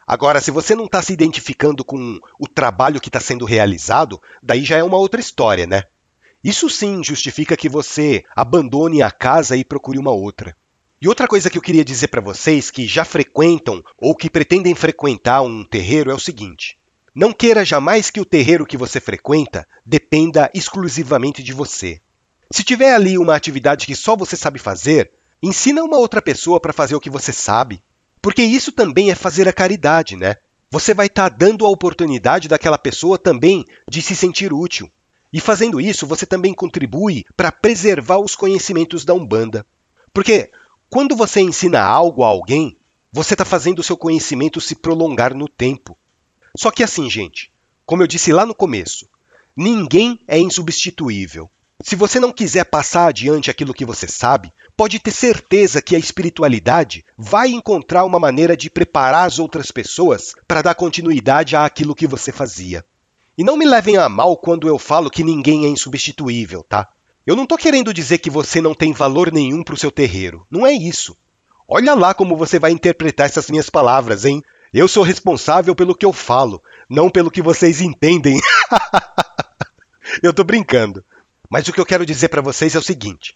Agora, 0.06 0.42
se 0.42 0.52
você 0.52 0.76
não 0.76 0.86
está 0.86 1.02
se 1.02 1.14
identificando 1.14 1.86
com 1.86 2.20
o 2.40 2.48
trabalho 2.48 3.00
que 3.00 3.10
está 3.10 3.20
sendo 3.20 3.46
realizado, 3.46 4.22
daí 4.42 4.66
já 4.66 4.78
é 4.78 4.84
uma 4.84 4.98
outra 4.98 5.22
história, 5.22 5.66
né? 5.66 5.84
Isso 6.44 6.70
sim 6.70 7.04
justifica 7.04 7.56
que 7.56 7.70
você 7.70 8.24
abandone 8.36 9.02
a 9.02 9.12
casa 9.12 9.56
e 9.56 9.64
procure 9.64 10.00
uma 10.00 10.12
outra. 10.12 10.58
E 11.02 11.08
outra 11.08 11.28
coisa 11.28 11.50
que 11.50 11.58
eu 11.58 11.62
queria 11.64 11.84
dizer 11.84 12.10
para 12.10 12.22
vocês 12.22 12.70
que 12.70 12.86
já 12.86 13.04
frequentam 13.04 13.84
ou 13.98 14.16
que 14.16 14.30
pretendem 14.30 14.76
frequentar 14.76 15.42
um 15.42 15.66
terreiro 15.66 16.12
é 16.12 16.14
o 16.14 16.20
seguinte: 16.20 16.78
não 17.16 17.34
queira 17.34 17.66
jamais 17.66 18.12
que 18.12 18.22
o 18.22 18.26
terreiro 18.26 18.68
que 18.68 18.78
você 18.78 19.02
frequenta 19.02 19.68
dependa 19.84 20.52
exclusivamente 20.54 21.42
de 21.42 21.54
você. 21.54 22.00
Se 22.52 22.64
tiver 22.64 22.94
ali 22.94 23.18
uma 23.18 23.36
atividade 23.36 23.88
que 23.88 23.96
só 23.96 24.16
você 24.16 24.36
sabe 24.36 24.60
fazer, 24.60 25.12
ensina 25.42 25.84
uma 25.84 25.98
outra 25.98 26.22
pessoa 26.22 26.60
para 26.60 26.72
fazer 26.72 26.96
o 26.96 27.00
que 27.00 27.10
você 27.10 27.34
sabe. 27.34 27.82
Porque 28.22 28.44
isso 28.44 28.72
também 28.72 29.10
é 29.10 29.16
fazer 29.16 29.48
a 29.48 29.54
caridade, 29.54 30.16
né? 30.16 30.36
Você 30.70 30.94
vai 30.94 31.08
estar 31.08 31.32
tá 31.32 31.36
dando 31.36 31.66
a 31.66 31.70
oportunidade 31.70 32.48
daquela 32.48 32.78
pessoa 32.78 33.18
também 33.18 33.66
de 33.90 34.04
se 34.04 34.16
sentir 34.16 34.54
útil. 34.54 34.88
E 35.34 35.40
fazendo 35.40 35.82
isso, 35.82 36.06
você 36.06 36.28
também 36.28 36.54
contribui 36.54 37.26
para 37.36 37.52
preservar 37.52 38.20
os 38.20 38.36
conhecimentos 38.36 39.04
da 39.04 39.16
Umbanda. 39.16 39.66
Porque 40.14 40.52
quando 40.92 41.16
você 41.16 41.40
ensina 41.40 41.82
algo 41.82 42.22
a 42.22 42.28
alguém, 42.28 42.76
você 43.14 43.34
está 43.34 43.46
fazendo 43.46 43.80
o 43.80 43.84
seu 43.84 43.96
conhecimento 43.96 44.60
se 44.60 44.76
prolongar 44.76 45.34
no 45.34 45.48
tempo. 45.48 45.98
Só 46.54 46.70
que 46.70 46.84
assim, 46.84 47.10
gente, 47.10 47.50
como 47.86 48.04
eu 48.04 48.08
disse 48.08 48.34
lá 48.34 48.46
no 48.46 48.54
começo, 48.54 49.08
ninguém 49.56 50.20
é 50.28 50.38
insubstituível. 50.38 51.50
Se 51.82 51.96
você 51.96 52.20
não 52.20 52.34
quiser 52.34 52.66
passar 52.66 53.08
adiante 53.08 53.50
aquilo 53.50 53.74
que 53.74 53.86
você 53.86 54.06
sabe, 54.06 54.52
pode 54.76 55.00
ter 55.00 55.12
certeza 55.12 55.82
que 55.82 55.96
a 55.96 56.00
espiritualidade 56.00 57.06
vai 57.18 57.48
encontrar 57.52 58.04
uma 58.04 58.20
maneira 58.20 58.58
de 58.58 58.70
preparar 58.70 59.26
as 59.26 59.40
outras 59.40 59.72
pessoas 59.72 60.36
para 60.46 60.62
dar 60.62 60.76
continuidade 60.76 61.56
àquilo 61.56 61.96
que 61.96 62.06
você 62.06 62.34
fazia. 62.34 62.86
E 63.38 63.46
não 63.46 63.56
me 63.56 63.64
levem 63.64 63.96
a 63.96 64.10
mal 64.10 64.36
quando 64.36 64.68
eu 64.68 64.78
falo 64.78 65.10
que 65.10 65.24
ninguém 65.24 65.64
é 65.64 65.70
insubstituível, 65.70 66.66
tá? 66.68 66.90
Eu 67.26 67.36
não 67.36 67.44
estou 67.44 67.58
querendo 67.58 67.94
dizer 67.94 68.18
que 68.18 68.30
você 68.30 68.60
não 68.60 68.74
tem 68.74 68.94
valor 68.94 69.32
nenhum 69.32 69.64
para 69.64 69.76
o 69.76 69.78
seu 69.78 69.92
terreiro. 69.92 70.46
Não 70.50 70.66
é 70.66 70.74
isso. 70.74 71.16
Olha 71.68 71.94
lá 71.94 72.14
como 72.14 72.36
você 72.36 72.58
vai 72.58 72.72
interpretar 72.72 73.28
essas 73.28 73.50
minhas 73.50 73.70
palavras, 73.70 74.26
hein? 74.26 74.42
Eu 74.74 74.88
sou 74.88 75.04
responsável 75.04 75.76
pelo 75.76 75.96
que 75.96 76.06
eu 76.06 76.12
falo, 76.12 76.64
não 76.90 77.10
pelo 77.10 77.30
que 77.30 77.42
vocês 77.42 77.80
entendem. 77.80 78.40
eu 80.24 80.34
tô 80.34 80.44
brincando. 80.44 81.04
Mas 81.50 81.68
o 81.68 81.74
que 81.74 81.80
eu 81.80 81.86
quero 81.86 82.06
dizer 82.06 82.30
para 82.30 82.42
vocês 82.42 82.74
é 82.74 82.80
o 82.80 82.84
seguinte: 82.84 83.36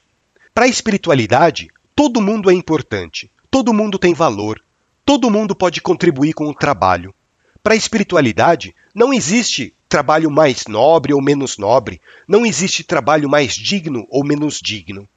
para 0.53 0.65
a 0.65 0.69
espiritualidade, 0.69 1.67
todo 1.93 2.21
mundo 2.21 2.49
é 2.49 2.53
importante, 2.53 3.29
todo 3.51 3.73
mundo 3.73 3.99
tem 3.99 4.13
valor, 4.13 4.61
todo 5.05 5.29
mundo 5.29 5.53
pode 5.53 5.81
contribuir 5.81 6.33
com 6.33 6.49
o 6.49 6.53
trabalho. 6.53 7.13
Para 7.61 7.73
a 7.73 7.77
espiritualidade, 7.77 8.73
não 8.93 9.13
existe 9.13 9.74
trabalho 9.87 10.29
mais 10.31 10.65
nobre 10.67 11.13
ou 11.13 11.21
menos 11.21 11.57
nobre, 11.57 12.01
não 12.27 12.45
existe 12.45 12.83
trabalho 12.83 13.29
mais 13.29 13.53
digno 13.53 14.05
ou 14.09 14.25
menos 14.25 14.59
digno. 14.61 15.07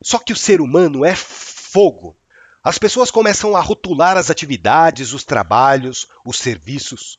Só 0.00 0.18
que 0.18 0.32
o 0.32 0.36
ser 0.36 0.60
humano 0.60 1.04
é 1.04 1.14
fogo. 1.14 2.16
As 2.62 2.78
pessoas 2.78 3.10
começam 3.10 3.56
a 3.56 3.60
rotular 3.60 4.16
as 4.16 4.30
atividades, 4.30 5.12
os 5.12 5.24
trabalhos, 5.24 6.08
os 6.24 6.38
serviços. 6.38 7.18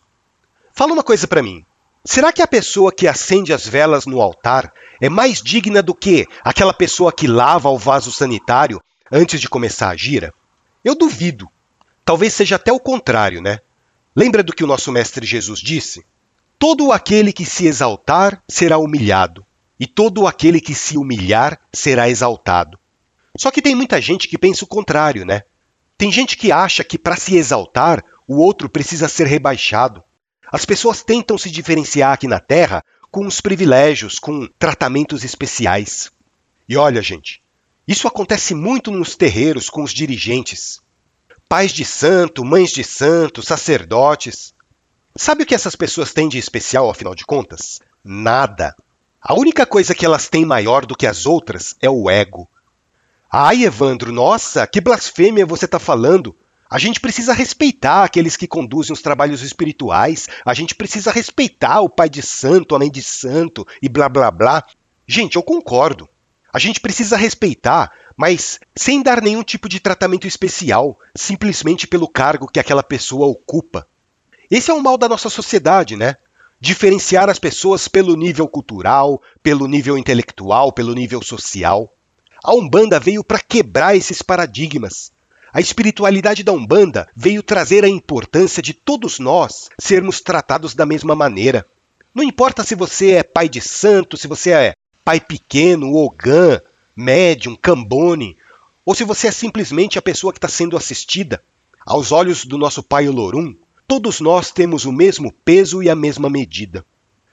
Fala 0.74 0.94
uma 0.94 1.04
coisa 1.04 1.28
para 1.28 1.44
mim. 1.44 1.66
Será 2.06 2.32
que 2.32 2.42
a 2.42 2.48
pessoa 2.48 2.92
que 2.92 3.08
acende 3.08 3.51
as 3.51 3.68
velas 3.68 4.06
no 4.06 4.22
altar 4.22 4.72
é 5.01 5.10
mais 5.10 5.42
digna 5.42 5.82
do 5.82 5.94
que 5.94 6.25
aquela 6.44 6.74
pessoa 6.74 7.12
que 7.12 7.28
lava 7.28 7.70
o 7.70 7.78
vaso 7.78 8.12
sanitário 8.12 8.82
antes 9.12 9.42
de 9.42 9.50
começar 9.50 9.89
a 9.89 9.96
gira? 9.96 10.34
Eu 10.84 10.96
duvido. 10.96 11.50
Talvez 12.06 12.34
seja 12.34 12.56
até 12.56 12.72
o 12.72 12.80
contrário, 12.80 13.42
né? 13.42 13.60
Lembra 14.16 14.42
do 14.42 14.54
que 14.54 14.63
o 14.63 14.68
nosso 14.68 14.92
mestre 14.92 15.25
Jesus 15.25 15.60
disse? 15.60 16.04
Todo 16.60 16.92
aquele 16.92 17.32
que 17.32 17.46
se 17.46 17.66
exaltar 17.66 18.44
será 18.46 18.78
humilhado, 18.78 19.46
e 19.80 19.88
todo 19.88 20.28
aquele 20.28 20.60
que 20.60 20.75
se 20.75 20.98
humilhar 20.98 21.58
será 21.72 22.10
exaltado. 22.10 22.78
Só 23.38 23.50
que 23.50 23.62
tem 23.62 23.74
muita 23.74 24.01
gente 24.01 24.28
que 24.28 24.38
pensa 24.38 24.66
o 24.66 24.68
contrário, 24.68 25.25
né? 25.25 25.44
Tem 25.98 26.12
gente 26.12 26.36
que 26.36 26.51
acha 26.51 26.84
que 26.84 26.98
para 26.98 27.16
se 27.16 27.38
exaltar, 27.38 28.04
o 28.28 28.42
outro 28.42 28.68
precisa 28.70 29.08
ser 29.08 29.25
rebaixado. 29.25 30.04
As 30.51 30.66
pessoas 30.66 31.01
tentam 31.01 31.38
se 31.38 31.50
diferenciar 31.50 32.12
aqui 32.12 32.28
na 32.28 32.39
Terra 32.39 32.84
com 33.10 33.25
os 33.25 33.39
privilégios, 33.39 34.20
com 34.20 34.48
tratamentos 34.60 35.24
especiais. 35.24 36.12
E 36.68 36.75
olha, 36.75 37.01
gente, 37.01 37.42
isso 37.88 38.08
acontece 38.08 38.54
muito 38.54 38.92
nos 38.92 39.16
terreiros 39.16 39.70
com 39.70 39.82
os 39.82 39.94
dirigentes. 39.94 40.82
Pais 41.48 41.72
de 41.72 41.86
santo, 41.86 42.44
mães 42.44 42.72
de 42.72 42.84
santo, 42.84 43.42
sacerdotes. 43.42 44.54
Sabe 45.21 45.43
o 45.43 45.45
que 45.45 45.53
essas 45.53 45.75
pessoas 45.75 46.13
têm 46.13 46.29
de 46.29 46.38
especial, 46.38 46.89
afinal 46.89 47.13
de 47.13 47.25
contas? 47.25 47.81
Nada. 48.01 48.73
A 49.21 49.33
única 49.33 49.65
coisa 49.65 49.93
que 49.93 50.05
elas 50.05 50.29
têm 50.29 50.45
maior 50.45 50.85
do 50.85 50.95
que 50.95 51.05
as 51.05 51.25
outras 51.25 51.75
é 51.81 51.89
o 51.89 52.09
ego. 52.09 52.47
Ai, 53.29 53.65
Evandro, 53.65 54.13
nossa, 54.13 54.65
que 54.65 54.79
blasfêmia 54.79 55.45
você 55.45 55.65
está 55.65 55.77
falando. 55.77 56.33
A 56.69 56.79
gente 56.79 57.01
precisa 57.01 57.33
respeitar 57.33 58.05
aqueles 58.05 58.38
que 58.38 58.47
conduzem 58.47 58.93
os 58.93 59.01
trabalhos 59.01 59.41
espirituais, 59.41 60.29
a 60.45 60.53
gente 60.53 60.73
precisa 60.73 61.11
respeitar 61.11 61.81
o 61.81 61.89
pai 61.89 62.09
de 62.09 62.21
santo, 62.21 62.73
a 62.73 62.79
mãe 62.79 62.89
de 62.89 63.03
santo 63.03 63.67
e 63.81 63.89
blá 63.89 64.07
blá 64.07 64.31
blá. 64.31 64.63
Gente, 65.05 65.35
eu 65.35 65.43
concordo. 65.43 66.07
A 66.53 66.59
gente 66.59 66.79
precisa 66.79 67.17
respeitar, 67.17 67.91
mas 68.15 68.57
sem 68.73 69.03
dar 69.03 69.21
nenhum 69.21 69.43
tipo 69.43 69.67
de 69.67 69.81
tratamento 69.81 70.25
especial, 70.25 70.97
simplesmente 71.13 71.88
pelo 71.88 72.07
cargo 72.07 72.47
que 72.47 72.57
aquela 72.59 72.81
pessoa 72.81 73.27
ocupa. 73.27 73.85
Esse 74.50 74.72
é 74.72 74.74
o 74.74 74.82
mal 74.82 74.98
da 74.98 75.08
nossa 75.08 75.29
sociedade, 75.29 75.96
né? 75.96 76.15
Diferenciar 76.60 77.29
as 77.29 77.38
pessoas 77.38 77.88
pelo 77.88 78.15
nível 78.15 78.48
cultural, 78.48 79.22
pelo 79.44 79.68
nível 79.68 79.98
intelectual, 79.98 80.72
pelo 80.72 80.94
nível 80.94 81.22
social. 81.22 81.94
A 82.44 82.53
Umbanda 82.53 83.00
veio 83.00 83.24
para 83.24 83.39
quebrar 83.39 83.96
esses 83.96 84.22
paradigmas. 84.22 85.12
A 85.53 85.60
espiritualidade 85.60 86.44
da 86.44 86.51
Umbanda 86.51 87.08
veio 87.15 87.44
trazer 87.44 87.84
a 87.84 87.89
importância 87.89 88.62
de 88.62 88.74
todos 88.74 89.20
nós 89.20 89.70
sermos 89.79 90.20
tratados 90.20 90.74
da 90.74 90.86
mesma 90.86 91.15
maneira. 91.15 91.65
Não 92.13 92.24
importa 92.24 92.63
se 92.63 92.75
você 92.75 93.12
é 93.12 93.24
pai 93.24 93.48
de 93.48 93.62
santo, 93.62 94.18
se 94.18 94.27
você 94.27 94.51
é 94.51 94.74
pai 95.06 95.20
pequeno, 95.20 95.96
ogã, 95.96 96.60
médium, 96.96 97.56
cambone, 97.56 98.36
ou 98.84 98.96
se 98.96 99.03
você 99.03 99.27
é 99.27 99.32
simplesmente 99.32 100.00
a 100.00 100.01
pessoa 100.01 100.34
que 100.34 100.38
está 100.38 100.48
sendo 100.48 100.75
assistida. 100.75 101.41
Aos 101.86 102.12
olhos 102.12 102.46
do 102.46 102.58
nosso 102.58 102.84
pai 102.84 103.08
Olorum, 103.08 103.56
todos 103.89 104.22
nós 104.22 104.51
temos 104.51 104.86
o 104.86 104.91
mesmo 104.91 105.34
peso 105.43 105.81
e 105.81 105.89
a 105.89 105.96
mesma 105.96 106.29
medida. 106.29 106.86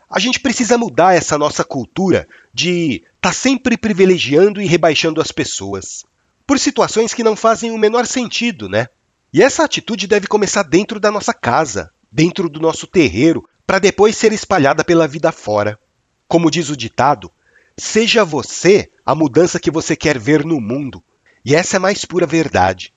A 0.09 0.19
gente 0.19 0.41
precisa 0.41 0.79
mudar 0.79 1.15
essa 1.15 1.37
nossa 1.37 1.63
cultura 1.63 2.27
de 2.55 2.95
estar 2.95 3.29
tá 3.29 3.33
sempre 3.35 3.77
privilegiando 3.77 4.63
e 4.63 4.67
rebaixando 4.67 5.21
as 5.21 5.31
pessoas. 5.31 6.07
Por 6.47 6.59
situações 6.59 7.13
que 7.13 7.23
não 7.23 7.37
fazem 7.37 7.73
o 7.73 7.79
menor 7.79 8.07
sentido, 8.07 8.71
né? 8.71 8.87
E 9.35 9.43
essa 9.43 9.65
atitude 9.65 10.07
deve 10.07 10.27
começar 10.27 10.63
dentro 10.63 10.99
da 10.99 11.11
nossa 11.11 11.35
casa, 11.35 11.91
dentro 12.11 12.49
do 12.49 12.59
nosso 12.59 12.87
terreiro, 12.87 13.47
para 13.67 13.79
depois 13.79 14.17
ser 14.17 14.33
espalhada 14.33 14.83
pela 14.83 15.07
vida 15.07 15.31
fora. 15.31 15.79
Como 16.27 16.51
diz 16.51 16.71
o 16.71 16.77
ditado, 16.77 17.31
seja 17.77 18.25
você 18.25 18.91
a 19.05 19.15
mudança 19.15 19.61
que 19.61 19.71
você 19.71 19.95
quer 19.95 20.19
ver 20.19 20.43
no 20.43 20.59
mundo. 20.59 21.05
E 21.45 21.55
essa 21.55 21.77
é 21.77 21.79
a 21.79 21.81
mais 21.81 22.07
pura 22.07 22.27
verdade. 22.27 22.95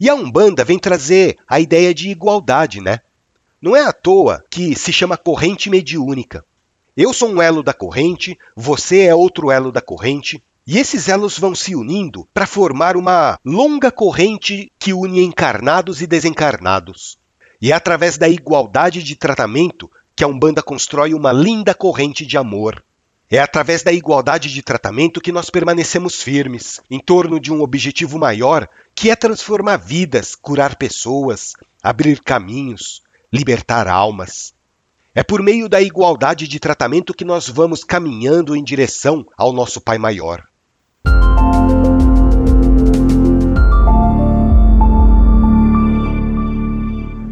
E 0.00 0.08
a 0.08 0.14
Umbanda 0.14 0.64
vem 0.64 0.78
trazer 0.78 1.36
a 1.46 1.60
ideia 1.60 1.92
de 1.92 2.08
igualdade, 2.08 2.80
né? 2.80 3.00
Não 3.60 3.76
é 3.76 3.84
à 3.84 3.92
toa 3.92 4.42
que 4.48 4.74
se 4.74 4.90
chama 4.90 5.18
corrente 5.18 5.68
mediúnica. 5.68 6.42
Eu 6.96 7.12
sou 7.12 7.28
um 7.28 7.42
elo 7.42 7.62
da 7.62 7.74
corrente, 7.74 8.38
você 8.56 9.02
é 9.02 9.14
outro 9.14 9.50
elo 9.50 9.70
da 9.70 9.82
corrente, 9.82 10.42
e 10.66 10.78
esses 10.78 11.06
elos 11.06 11.38
vão 11.38 11.54
se 11.54 11.76
unindo 11.76 12.26
para 12.32 12.46
formar 12.46 12.96
uma 12.96 13.38
longa 13.44 13.92
corrente 13.92 14.72
que 14.78 14.94
une 14.94 15.22
encarnados 15.22 16.00
e 16.00 16.06
desencarnados. 16.06 17.18
E 17.60 17.70
é 17.70 17.74
através 17.74 18.16
da 18.16 18.26
igualdade 18.26 19.02
de 19.02 19.16
tratamento 19.16 19.90
que 20.16 20.24
a 20.24 20.28
Umbanda 20.28 20.62
constrói 20.62 21.12
uma 21.12 21.30
linda 21.30 21.74
corrente 21.74 22.24
de 22.24 22.38
amor. 22.38 22.82
É 23.32 23.38
através 23.38 23.84
da 23.84 23.92
igualdade 23.92 24.52
de 24.52 24.60
tratamento 24.60 25.20
que 25.20 25.30
nós 25.30 25.50
permanecemos 25.50 26.20
firmes, 26.20 26.80
em 26.90 26.98
torno 26.98 27.38
de 27.38 27.52
um 27.52 27.62
objetivo 27.62 28.18
maior, 28.18 28.68
que 28.92 29.08
é 29.08 29.14
transformar 29.14 29.76
vidas, 29.76 30.34
curar 30.34 30.74
pessoas, 30.74 31.54
abrir 31.80 32.20
caminhos, 32.22 33.02
libertar 33.32 33.86
almas. 33.86 34.52
É 35.14 35.22
por 35.22 35.44
meio 35.44 35.68
da 35.68 35.80
igualdade 35.80 36.48
de 36.48 36.58
tratamento 36.58 37.14
que 37.14 37.24
nós 37.24 37.48
vamos 37.48 37.84
caminhando 37.84 38.56
em 38.56 38.64
direção 38.64 39.24
ao 39.38 39.52
nosso 39.52 39.80
Pai 39.80 39.96
Maior. 39.96 40.44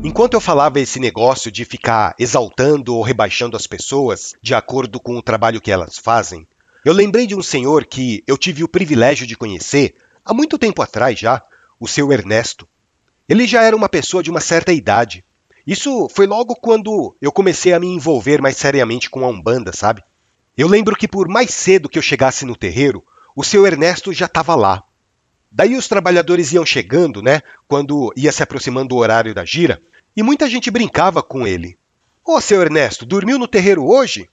Enquanto 0.08 0.32
eu 0.32 0.40
falava 0.40 0.80
esse 0.80 0.98
negócio 0.98 1.52
de 1.52 1.66
ficar 1.66 2.14
exaltando 2.18 2.96
ou 2.96 3.02
rebaixando 3.02 3.58
as 3.58 3.66
pessoas 3.66 4.32
de 4.40 4.54
acordo 4.54 4.98
com 4.98 5.18
o 5.18 5.22
trabalho 5.22 5.60
que 5.60 5.70
elas 5.70 5.98
fazem, 5.98 6.48
eu 6.82 6.94
lembrei 6.94 7.26
de 7.26 7.34
um 7.34 7.42
senhor 7.42 7.84
que 7.84 8.24
eu 8.26 8.38
tive 8.38 8.64
o 8.64 8.68
privilégio 8.68 9.26
de 9.26 9.36
conhecer 9.36 9.96
há 10.24 10.32
muito 10.32 10.56
tempo 10.56 10.80
atrás 10.80 11.18
já, 11.18 11.42
o 11.78 11.86
seu 11.86 12.10
Ernesto. 12.10 12.66
Ele 13.28 13.46
já 13.46 13.62
era 13.62 13.76
uma 13.76 13.86
pessoa 13.86 14.22
de 14.22 14.30
uma 14.30 14.40
certa 14.40 14.72
idade. 14.72 15.22
Isso 15.66 16.08
foi 16.08 16.26
logo 16.26 16.54
quando 16.54 17.14
eu 17.20 17.30
comecei 17.30 17.74
a 17.74 17.78
me 17.78 17.88
envolver 17.88 18.40
mais 18.40 18.56
seriamente 18.56 19.10
com 19.10 19.26
a 19.26 19.28
Umbanda, 19.28 19.74
sabe? 19.74 20.02
Eu 20.56 20.68
lembro 20.68 20.96
que 20.96 21.06
por 21.06 21.28
mais 21.28 21.50
cedo 21.50 21.86
que 21.86 21.98
eu 21.98 22.02
chegasse 22.02 22.46
no 22.46 22.56
terreiro, 22.56 23.04
o 23.36 23.44
seu 23.44 23.66
Ernesto 23.66 24.10
já 24.14 24.24
estava 24.24 24.54
lá. 24.54 24.82
Daí 25.52 25.76
os 25.76 25.86
trabalhadores 25.86 26.50
iam 26.54 26.64
chegando, 26.64 27.22
né, 27.22 27.42
quando 27.66 28.10
ia 28.16 28.32
se 28.32 28.42
aproximando 28.42 28.94
o 28.94 28.98
horário 28.98 29.34
da 29.34 29.44
gira, 29.44 29.82
e 30.16 30.22
muita 30.22 30.48
gente 30.48 30.70
brincava 30.70 31.22
com 31.22 31.46
ele. 31.46 31.76
Ô, 32.24 32.36
oh, 32.36 32.40
seu 32.40 32.60
Ernesto, 32.60 33.06
dormiu 33.06 33.38
no 33.38 33.48
terreiro 33.48 33.86
hoje? 33.86 34.28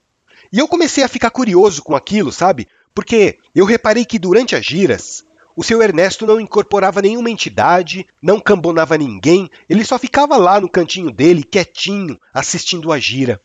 E 0.52 0.60
eu 0.60 0.68
comecei 0.68 1.04
a 1.04 1.08
ficar 1.08 1.32
curioso 1.32 1.84
com 1.84 1.96
aquilo, 1.96 2.32
sabe? 2.32 2.68
Porque 2.94 3.38
eu 3.54 3.66
reparei 3.66 4.06
que 4.06 4.20
durante 4.20 4.56
as 4.56 4.66
giras, 4.66 5.26
o 5.56 5.64
seu 5.64 5.82
Ernesto 5.82 6.26
não 6.26 6.40
incorporava 6.40 7.02
nenhuma 7.02 7.30
entidade, 7.30 8.06
não 8.22 8.40
cambonava 8.40 8.98
ninguém, 8.98 9.50
ele 9.70 9.86
só 9.86 9.98
ficava 9.98 10.36
lá 10.36 10.60
no 10.60 10.70
cantinho 10.70 11.12
dele, 11.12 11.44
quietinho, 11.44 12.20
assistindo 12.34 12.92
a 12.92 13.00
gira. 13.00 13.42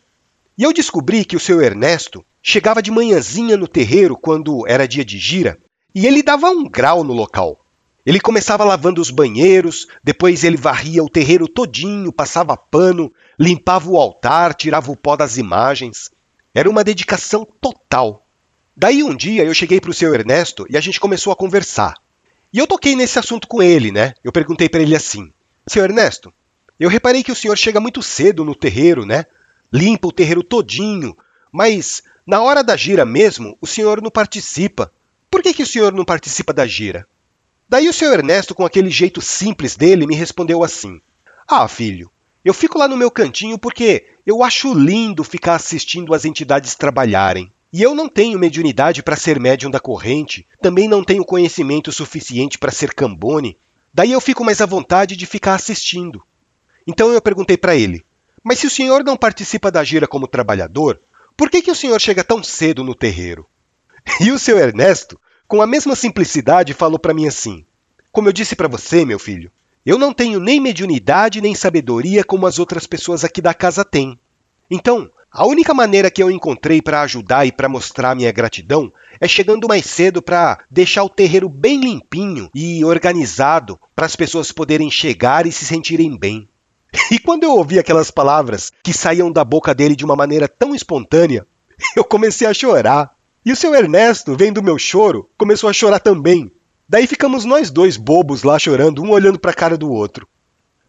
E 0.57 0.63
eu 0.63 0.73
descobri 0.73 1.23
que 1.23 1.37
o 1.37 1.39
seu 1.39 1.61
Ernesto 1.61 2.23
chegava 2.43 2.81
de 2.81 2.91
manhãzinha 2.91 3.55
no 3.55 3.67
terreiro 3.67 4.17
quando 4.17 4.67
era 4.67 4.87
dia 4.87 5.05
de 5.05 5.17
gira, 5.17 5.57
e 5.95 6.05
ele 6.05 6.21
dava 6.21 6.49
um 6.49 6.67
grau 6.67 7.03
no 7.03 7.13
local. 7.13 7.60
Ele 8.05 8.19
começava 8.19 8.63
lavando 8.63 8.99
os 8.99 9.11
banheiros, 9.11 9.87
depois 10.03 10.43
ele 10.43 10.57
varria 10.57 11.03
o 11.03 11.09
terreiro 11.09 11.47
todinho, 11.47 12.11
passava 12.11 12.57
pano, 12.57 13.13
limpava 13.39 13.89
o 13.89 13.97
altar, 13.97 14.55
tirava 14.55 14.91
o 14.91 14.97
pó 14.97 15.15
das 15.15 15.37
imagens. 15.37 16.09
Era 16.53 16.69
uma 16.69 16.83
dedicação 16.83 17.47
total. 17.59 18.25
Daí 18.75 19.03
um 19.03 19.15
dia 19.15 19.43
eu 19.43 19.53
cheguei 19.53 19.79
para 19.79 19.91
o 19.91 19.93
seu 19.93 20.13
Ernesto 20.13 20.65
e 20.69 20.77
a 20.77 20.81
gente 20.81 20.99
começou 20.99 21.31
a 21.31 21.35
conversar. 21.35 21.95
E 22.51 22.57
eu 22.57 22.67
toquei 22.67 22.95
nesse 22.95 23.19
assunto 23.19 23.47
com 23.47 23.61
ele, 23.61 23.91
né? 23.91 24.13
Eu 24.23 24.31
perguntei 24.31 24.67
para 24.67 24.81
ele 24.81 24.95
assim: 24.95 25.31
Seu 25.67 25.83
Ernesto, 25.83 26.33
eu 26.79 26.89
reparei 26.89 27.23
que 27.23 27.31
o 27.31 27.35
senhor 27.35 27.57
chega 27.57 27.79
muito 27.79 28.01
cedo 28.01 28.43
no 28.43 28.55
terreiro, 28.55 29.05
né? 29.05 29.25
Limpa 29.71 30.07
o 30.07 30.11
terreiro 30.11 30.43
todinho, 30.43 31.15
mas 31.51 32.01
na 32.25 32.41
hora 32.41 32.63
da 32.63 32.75
gira 32.75 33.05
mesmo, 33.05 33.57
o 33.61 33.67
senhor 33.67 34.01
não 34.01 34.09
participa. 34.09 34.91
Por 35.29 35.41
que, 35.41 35.53
que 35.53 35.63
o 35.63 35.67
senhor 35.67 35.93
não 35.93 36.03
participa 36.03 36.51
da 36.51 36.65
gira? 36.65 37.07
Daí 37.71 37.87
o 37.87 37.93
seu 37.93 38.11
Ernesto, 38.11 38.53
com 38.53 38.65
aquele 38.65 38.89
jeito 38.89 39.21
simples 39.21 39.77
dele, 39.77 40.05
me 40.05 40.13
respondeu 40.13 40.61
assim: 40.61 40.99
Ah, 41.47 41.65
filho, 41.69 42.11
eu 42.43 42.53
fico 42.53 42.77
lá 42.77 42.85
no 42.85 42.97
meu 42.97 43.09
cantinho 43.09 43.57
porque 43.57 44.07
eu 44.25 44.43
acho 44.43 44.73
lindo 44.73 45.23
ficar 45.23 45.55
assistindo 45.55 46.13
as 46.13 46.25
entidades 46.25 46.75
trabalharem. 46.75 47.49
E 47.71 47.81
eu 47.81 47.95
não 47.95 48.09
tenho 48.09 48.37
mediunidade 48.37 49.01
para 49.01 49.15
ser 49.15 49.39
médium 49.39 49.71
da 49.71 49.79
corrente, 49.79 50.45
também 50.61 50.89
não 50.89 51.01
tenho 51.01 51.23
conhecimento 51.23 51.93
suficiente 51.93 52.57
para 52.57 52.73
ser 52.73 52.93
cambone, 52.93 53.57
daí 53.93 54.11
eu 54.11 54.19
fico 54.19 54.43
mais 54.43 54.59
à 54.59 54.65
vontade 54.65 55.15
de 55.15 55.25
ficar 55.25 55.55
assistindo. 55.55 56.21
Então 56.85 57.13
eu 57.13 57.21
perguntei 57.21 57.55
para 57.55 57.73
ele: 57.73 58.03
Mas 58.43 58.59
se 58.59 58.67
o 58.67 58.69
senhor 58.69 59.01
não 59.01 59.15
participa 59.15 59.71
da 59.71 59.81
gira 59.81 60.09
como 60.09 60.27
trabalhador, 60.27 60.99
por 61.37 61.49
que, 61.49 61.61
que 61.61 61.71
o 61.71 61.75
senhor 61.75 62.01
chega 62.01 62.21
tão 62.21 62.43
cedo 62.43 62.83
no 62.83 62.93
terreiro? 62.93 63.45
E 64.19 64.29
o 64.29 64.37
seu 64.37 64.57
Ernesto 64.57 65.17
com 65.51 65.61
a 65.61 65.67
mesma 65.67 65.97
simplicidade, 65.97 66.73
falou 66.73 66.97
para 66.97 67.13
mim 67.13 67.27
assim: 67.27 67.65
Como 68.11 68.27
eu 68.27 68.33
disse 68.33 68.55
para 68.55 68.67
você, 68.67 69.05
meu 69.05 69.17
filho, 69.17 69.51
eu 69.85 69.97
não 69.97 70.13
tenho 70.13 70.39
nem 70.39 70.59
mediunidade 70.59 71.41
nem 71.41 71.55
sabedoria 71.55 72.23
como 72.23 72.45
as 72.45 72.59
outras 72.59 72.85
pessoas 72.85 73.23
aqui 73.23 73.41
da 73.41 73.53
casa 73.53 73.85
têm. 73.85 74.19
Então, 74.69 75.09
a 75.31 75.45
única 75.45 75.73
maneira 75.73 76.11
que 76.11 76.21
eu 76.21 76.29
encontrei 76.29 76.81
para 76.81 77.01
ajudar 77.03 77.45
e 77.45 77.53
para 77.53 77.69
mostrar 77.69 78.13
minha 78.15 78.31
gratidão 78.33 78.91
é 79.19 79.29
chegando 79.29 79.65
mais 79.65 79.85
cedo 79.85 80.21
para 80.21 80.59
deixar 80.69 81.05
o 81.05 81.09
terreiro 81.09 81.47
bem 81.47 81.79
limpinho 81.79 82.49
e 82.53 82.83
organizado 82.83 83.79
para 83.95 84.05
as 84.05 84.15
pessoas 84.15 84.51
poderem 84.51 84.91
chegar 84.91 85.45
e 85.45 85.51
se 85.51 85.65
sentirem 85.65 86.17
bem. 86.17 86.47
E 87.09 87.17
quando 87.17 87.43
eu 87.43 87.51
ouvi 87.55 87.79
aquelas 87.79 88.11
palavras 88.11 88.73
que 88.83 88.91
saíam 88.91 89.31
da 89.31 89.45
boca 89.45 89.73
dele 89.73 89.95
de 89.95 90.03
uma 90.03 90.17
maneira 90.17 90.49
tão 90.49 90.75
espontânea, 90.75 91.47
eu 91.95 92.03
comecei 92.03 92.45
a 92.45 92.53
chorar. 92.53 93.11
E 93.45 93.53
o 93.53 93.55
seu 93.55 93.73
Ernesto, 93.73 94.35
vendo 94.35 94.61
meu 94.61 94.77
choro, 94.77 95.29
começou 95.37 95.69
a 95.69 95.73
chorar 95.73 95.99
também. 95.99 96.51
Daí 96.91 97.07
ficamos 97.07 97.45
nós 97.45 97.71
dois 97.71 97.95
bobos 97.95 98.43
lá 98.43 98.59
chorando, 98.59 99.01
um 99.01 99.11
olhando 99.11 99.39
para 99.39 99.51
a 99.51 99.53
cara 99.53 99.77
do 99.77 99.89
outro. 99.89 100.27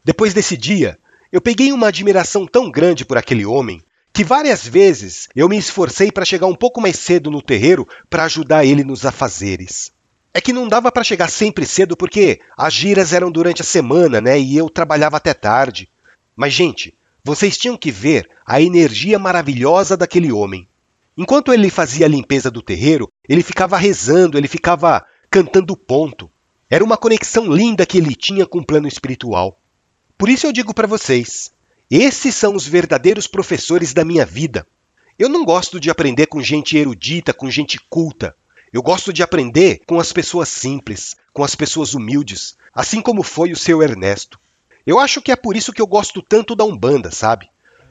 Depois 0.04 0.34
desse 0.34 0.56
dia, 0.56 0.98
eu 1.30 1.40
peguei 1.40 1.72
uma 1.72 1.86
admiração 1.86 2.44
tão 2.44 2.68
grande 2.72 3.04
por 3.04 3.16
aquele 3.16 3.46
homem 3.46 3.80
que 4.12 4.24
várias 4.24 4.66
vezes 4.66 5.28
eu 5.32 5.48
me 5.48 5.56
esforcei 5.56 6.10
para 6.10 6.24
chegar 6.24 6.48
um 6.48 6.56
pouco 6.56 6.80
mais 6.80 6.98
cedo 6.98 7.30
no 7.30 7.40
terreiro 7.40 7.86
para 8.10 8.24
ajudar 8.24 8.64
ele 8.64 8.82
nos 8.82 9.06
afazeres. 9.06 9.92
É 10.34 10.40
que 10.40 10.52
não 10.52 10.66
dava 10.66 10.90
para 10.90 11.04
chegar 11.04 11.30
sempre 11.30 11.64
cedo 11.64 11.96
porque 11.96 12.40
as 12.58 12.74
giras 12.74 13.12
eram 13.12 13.30
durante 13.30 13.62
a 13.62 13.64
semana, 13.64 14.20
né? 14.20 14.40
E 14.40 14.56
eu 14.56 14.68
trabalhava 14.68 15.18
até 15.18 15.32
tarde. 15.32 15.88
Mas, 16.34 16.52
gente, 16.52 16.92
vocês 17.22 17.56
tinham 17.56 17.76
que 17.76 17.92
ver 17.92 18.28
a 18.44 18.60
energia 18.60 19.20
maravilhosa 19.20 19.96
daquele 19.96 20.32
homem. 20.32 20.66
Enquanto 21.16 21.52
ele 21.52 21.70
fazia 21.70 22.06
a 22.06 22.08
limpeza 22.08 22.50
do 22.50 22.60
terreiro, 22.60 23.08
ele 23.28 23.44
ficava 23.44 23.76
rezando, 23.76 24.36
ele 24.36 24.48
ficava 24.48 25.06
cantando 25.32 25.74
ponto. 25.74 26.30
Era 26.68 26.84
uma 26.84 26.98
conexão 26.98 27.50
linda 27.50 27.86
que 27.86 27.96
ele 27.96 28.14
tinha 28.14 28.44
com 28.44 28.58
o 28.58 28.66
plano 28.66 28.86
espiritual. 28.86 29.58
Por 30.18 30.28
isso 30.28 30.46
eu 30.46 30.52
digo 30.52 30.74
para 30.74 30.86
vocês: 30.86 31.50
esses 31.90 32.34
são 32.34 32.54
os 32.54 32.66
verdadeiros 32.66 33.26
professores 33.26 33.94
da 33.94 34.04
minha 34.04 34.26
vida. 34.26 34.66
Eu 35.18 35.30
não 35.30 35.42
gosto 35.42 35.80
de 35.80 35.90
aprender 35.90 36.26
com 36.26 36.42
gente 36.42 36.76
erudita, 36.76 37.32
com 37.32 37.50
gente 37.50 37.80
culta. 37.88 38.36
Eu 38.70 38.82
gosto 38.82 39.10
de 39.10 39.22
aprender 39.22 39.80
com 39.86 39.98
as 39.98 40.12
pessoas 40.12 40.50
simples, 40.50 41.16
com 41.32 41.42
as 41.42 41.54
pessoas 41.54 41.94
humildes, 41.94 42.54
assim 42.74 43.00
como 43.00 43.22
foi 43.22 43.52
o 43.52 43.56
seu 43.56 43.82
Ernesto. 43.82 44.38
Eu 44.86 44.98
acho 44.98 45.22
que 45.22 45.32
é 45.32 45.36
por 45.36 45.56
isso 45.56 45.72
que 45.72 45.80
eu 45.80 45.86
gosto 45.86 46.20
tanto 46.20 46.54
da 46.54 46.64
Umbanda, 46.64 47.10
sabe? 47.10 47.48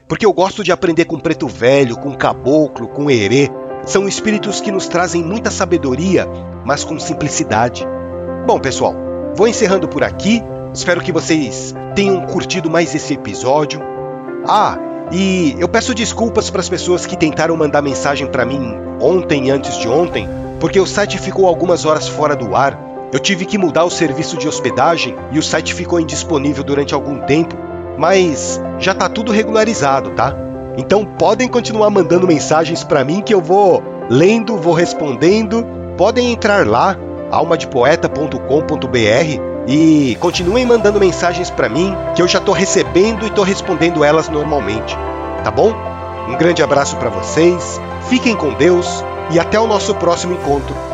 Porque 0.08 0.26
eu 0.26 0.32
gosto 0.32 0.62
de 0.62 0.70
aprender 0.70 1.06
com 1.06 1.18
preto 1.18 1.48
velho, 1.48 1.96
com 1.96 2.16
caboclo, 2.16 2.88
com 2.88 3.10
herê. 3.10 3.48
São 3.84 4.06
espíritos 4.06 4.60
que 4.60 4.70
nos 4.70 4.86
trazem 4.86 5.22
muita 5.22 5.50
sabedoria, 5.50 6.28
mas 6.64 6.84
com 6.84 6.98
simplicidade. 6.98 7.86
Bom, 8.46 8.58
pessoal, 8.58 8.94
vou 9.34 9.48
encerrando 9.48 9.88
por 9.88 10.04
aqui. 10.04 10.42
Espero 10.72 11.00
que 11.00 11.12
vocês 11.12 11.74
tenham 11.94 12.24
curtido 12.26 12.70
mais 12.70 12.94
esse 12.94 13.14
episódio. 13.14 13.80
Ah, 14.46 14.78
e 15.10 15.56
eu 15.58 15.68
peço 15.68 15.94
desculpas 15.94 16.48
para 16.48 16.60
as 16.60 16.68
pessoas 16.68 17.04
que 17.04 17.16
tentaram 17.16 17.56
mandar 17.56 17.82
mensagem 17.82 18.26
para 18.26 18.44
mim 18.44 18.76
ontem 19.00 19.48
e 19.48 19.50
antes 19.50 19.76
de 19.78 19.88
ontem, 19.88 20.28
porque 20.60 20.80
o 20.80 20.86
site 20.86 21.18
ficou 21.18 21.46
algumas 21.46 21.84
horas 21.84 22.08
fora 22.08 22.36
do 22.36 22.54
ar. 22.54 22.78
Eu 23.12 23.18
tive 23.18 23.44
que 23.44 23.58
mudar 23.58 23.84
o 23.84 23.90
serviço 23.90 24.38
de 24.38 24.48
hospedagem 24.48 25.14
e 25.32 25.38
o 25.38 25.42
site 25.42 25.74
ficou 25.74 26.00
indisponível 26.00 26.64
durante 26.64 26.94
algum 26.94 27.18
tempo 27.20 27.56
mas 27.98 28.60
já 28.78 28.94
tá 28.94 29.08
tudo 29.08 29.32
regularizado, 29.32 30.10
tá? 30.10 30.34
Então 30.76 31.04
podem 31.04 31.48
continuar 31.48 31.90
mandando 31.90 32.26
mensagens 32.26 32.82
para 32.82 33.04
mim 33.04 33.20
que 33.20 33.34
eu 33.34 33.40
vou 33.40 33.82
lendo, 34.08 34.56
vou 34.56 34.74
respondendo. 34.74 35.64
Podem 35.96 36.32
entrar 36.32 36.66
lá, 36.66 36.96
almadepoeta.com.br 37.30 39.52
e 39.66 40.16
continuem 40.18 40.66
mandando 40.66 40.98
mensagens 40.98 41.50
para 41.50 41.68
mim 41.68 41.94
que 42.14 42.22
eu 42.22 42.28
já 42.28 42.40
tô 42.40 42.52
recebendo 42.52 43.26
e 43.26 43.30
tô 43.30 43.42
respondendo 43.42 44.02
elas 44.02 44.28
normalmente, 44.28 44.96
tá 45.44 45.50
bom? 45.50 45.72
Um 46.28 46.36
grande 46.36 46.62
abraço 46.62 46.96
para 46.96 47.10
vocês, 47.10 47.80
fiquem 48.08 48.34
com 48.34 48.54
Deus 48.54 49.04
e 49.30 49.38
até 49.38 49.60
o 49.60 49.66
nosso 49.66 49.94
próximo 49.94 50.34
encontro. 50.34 50.91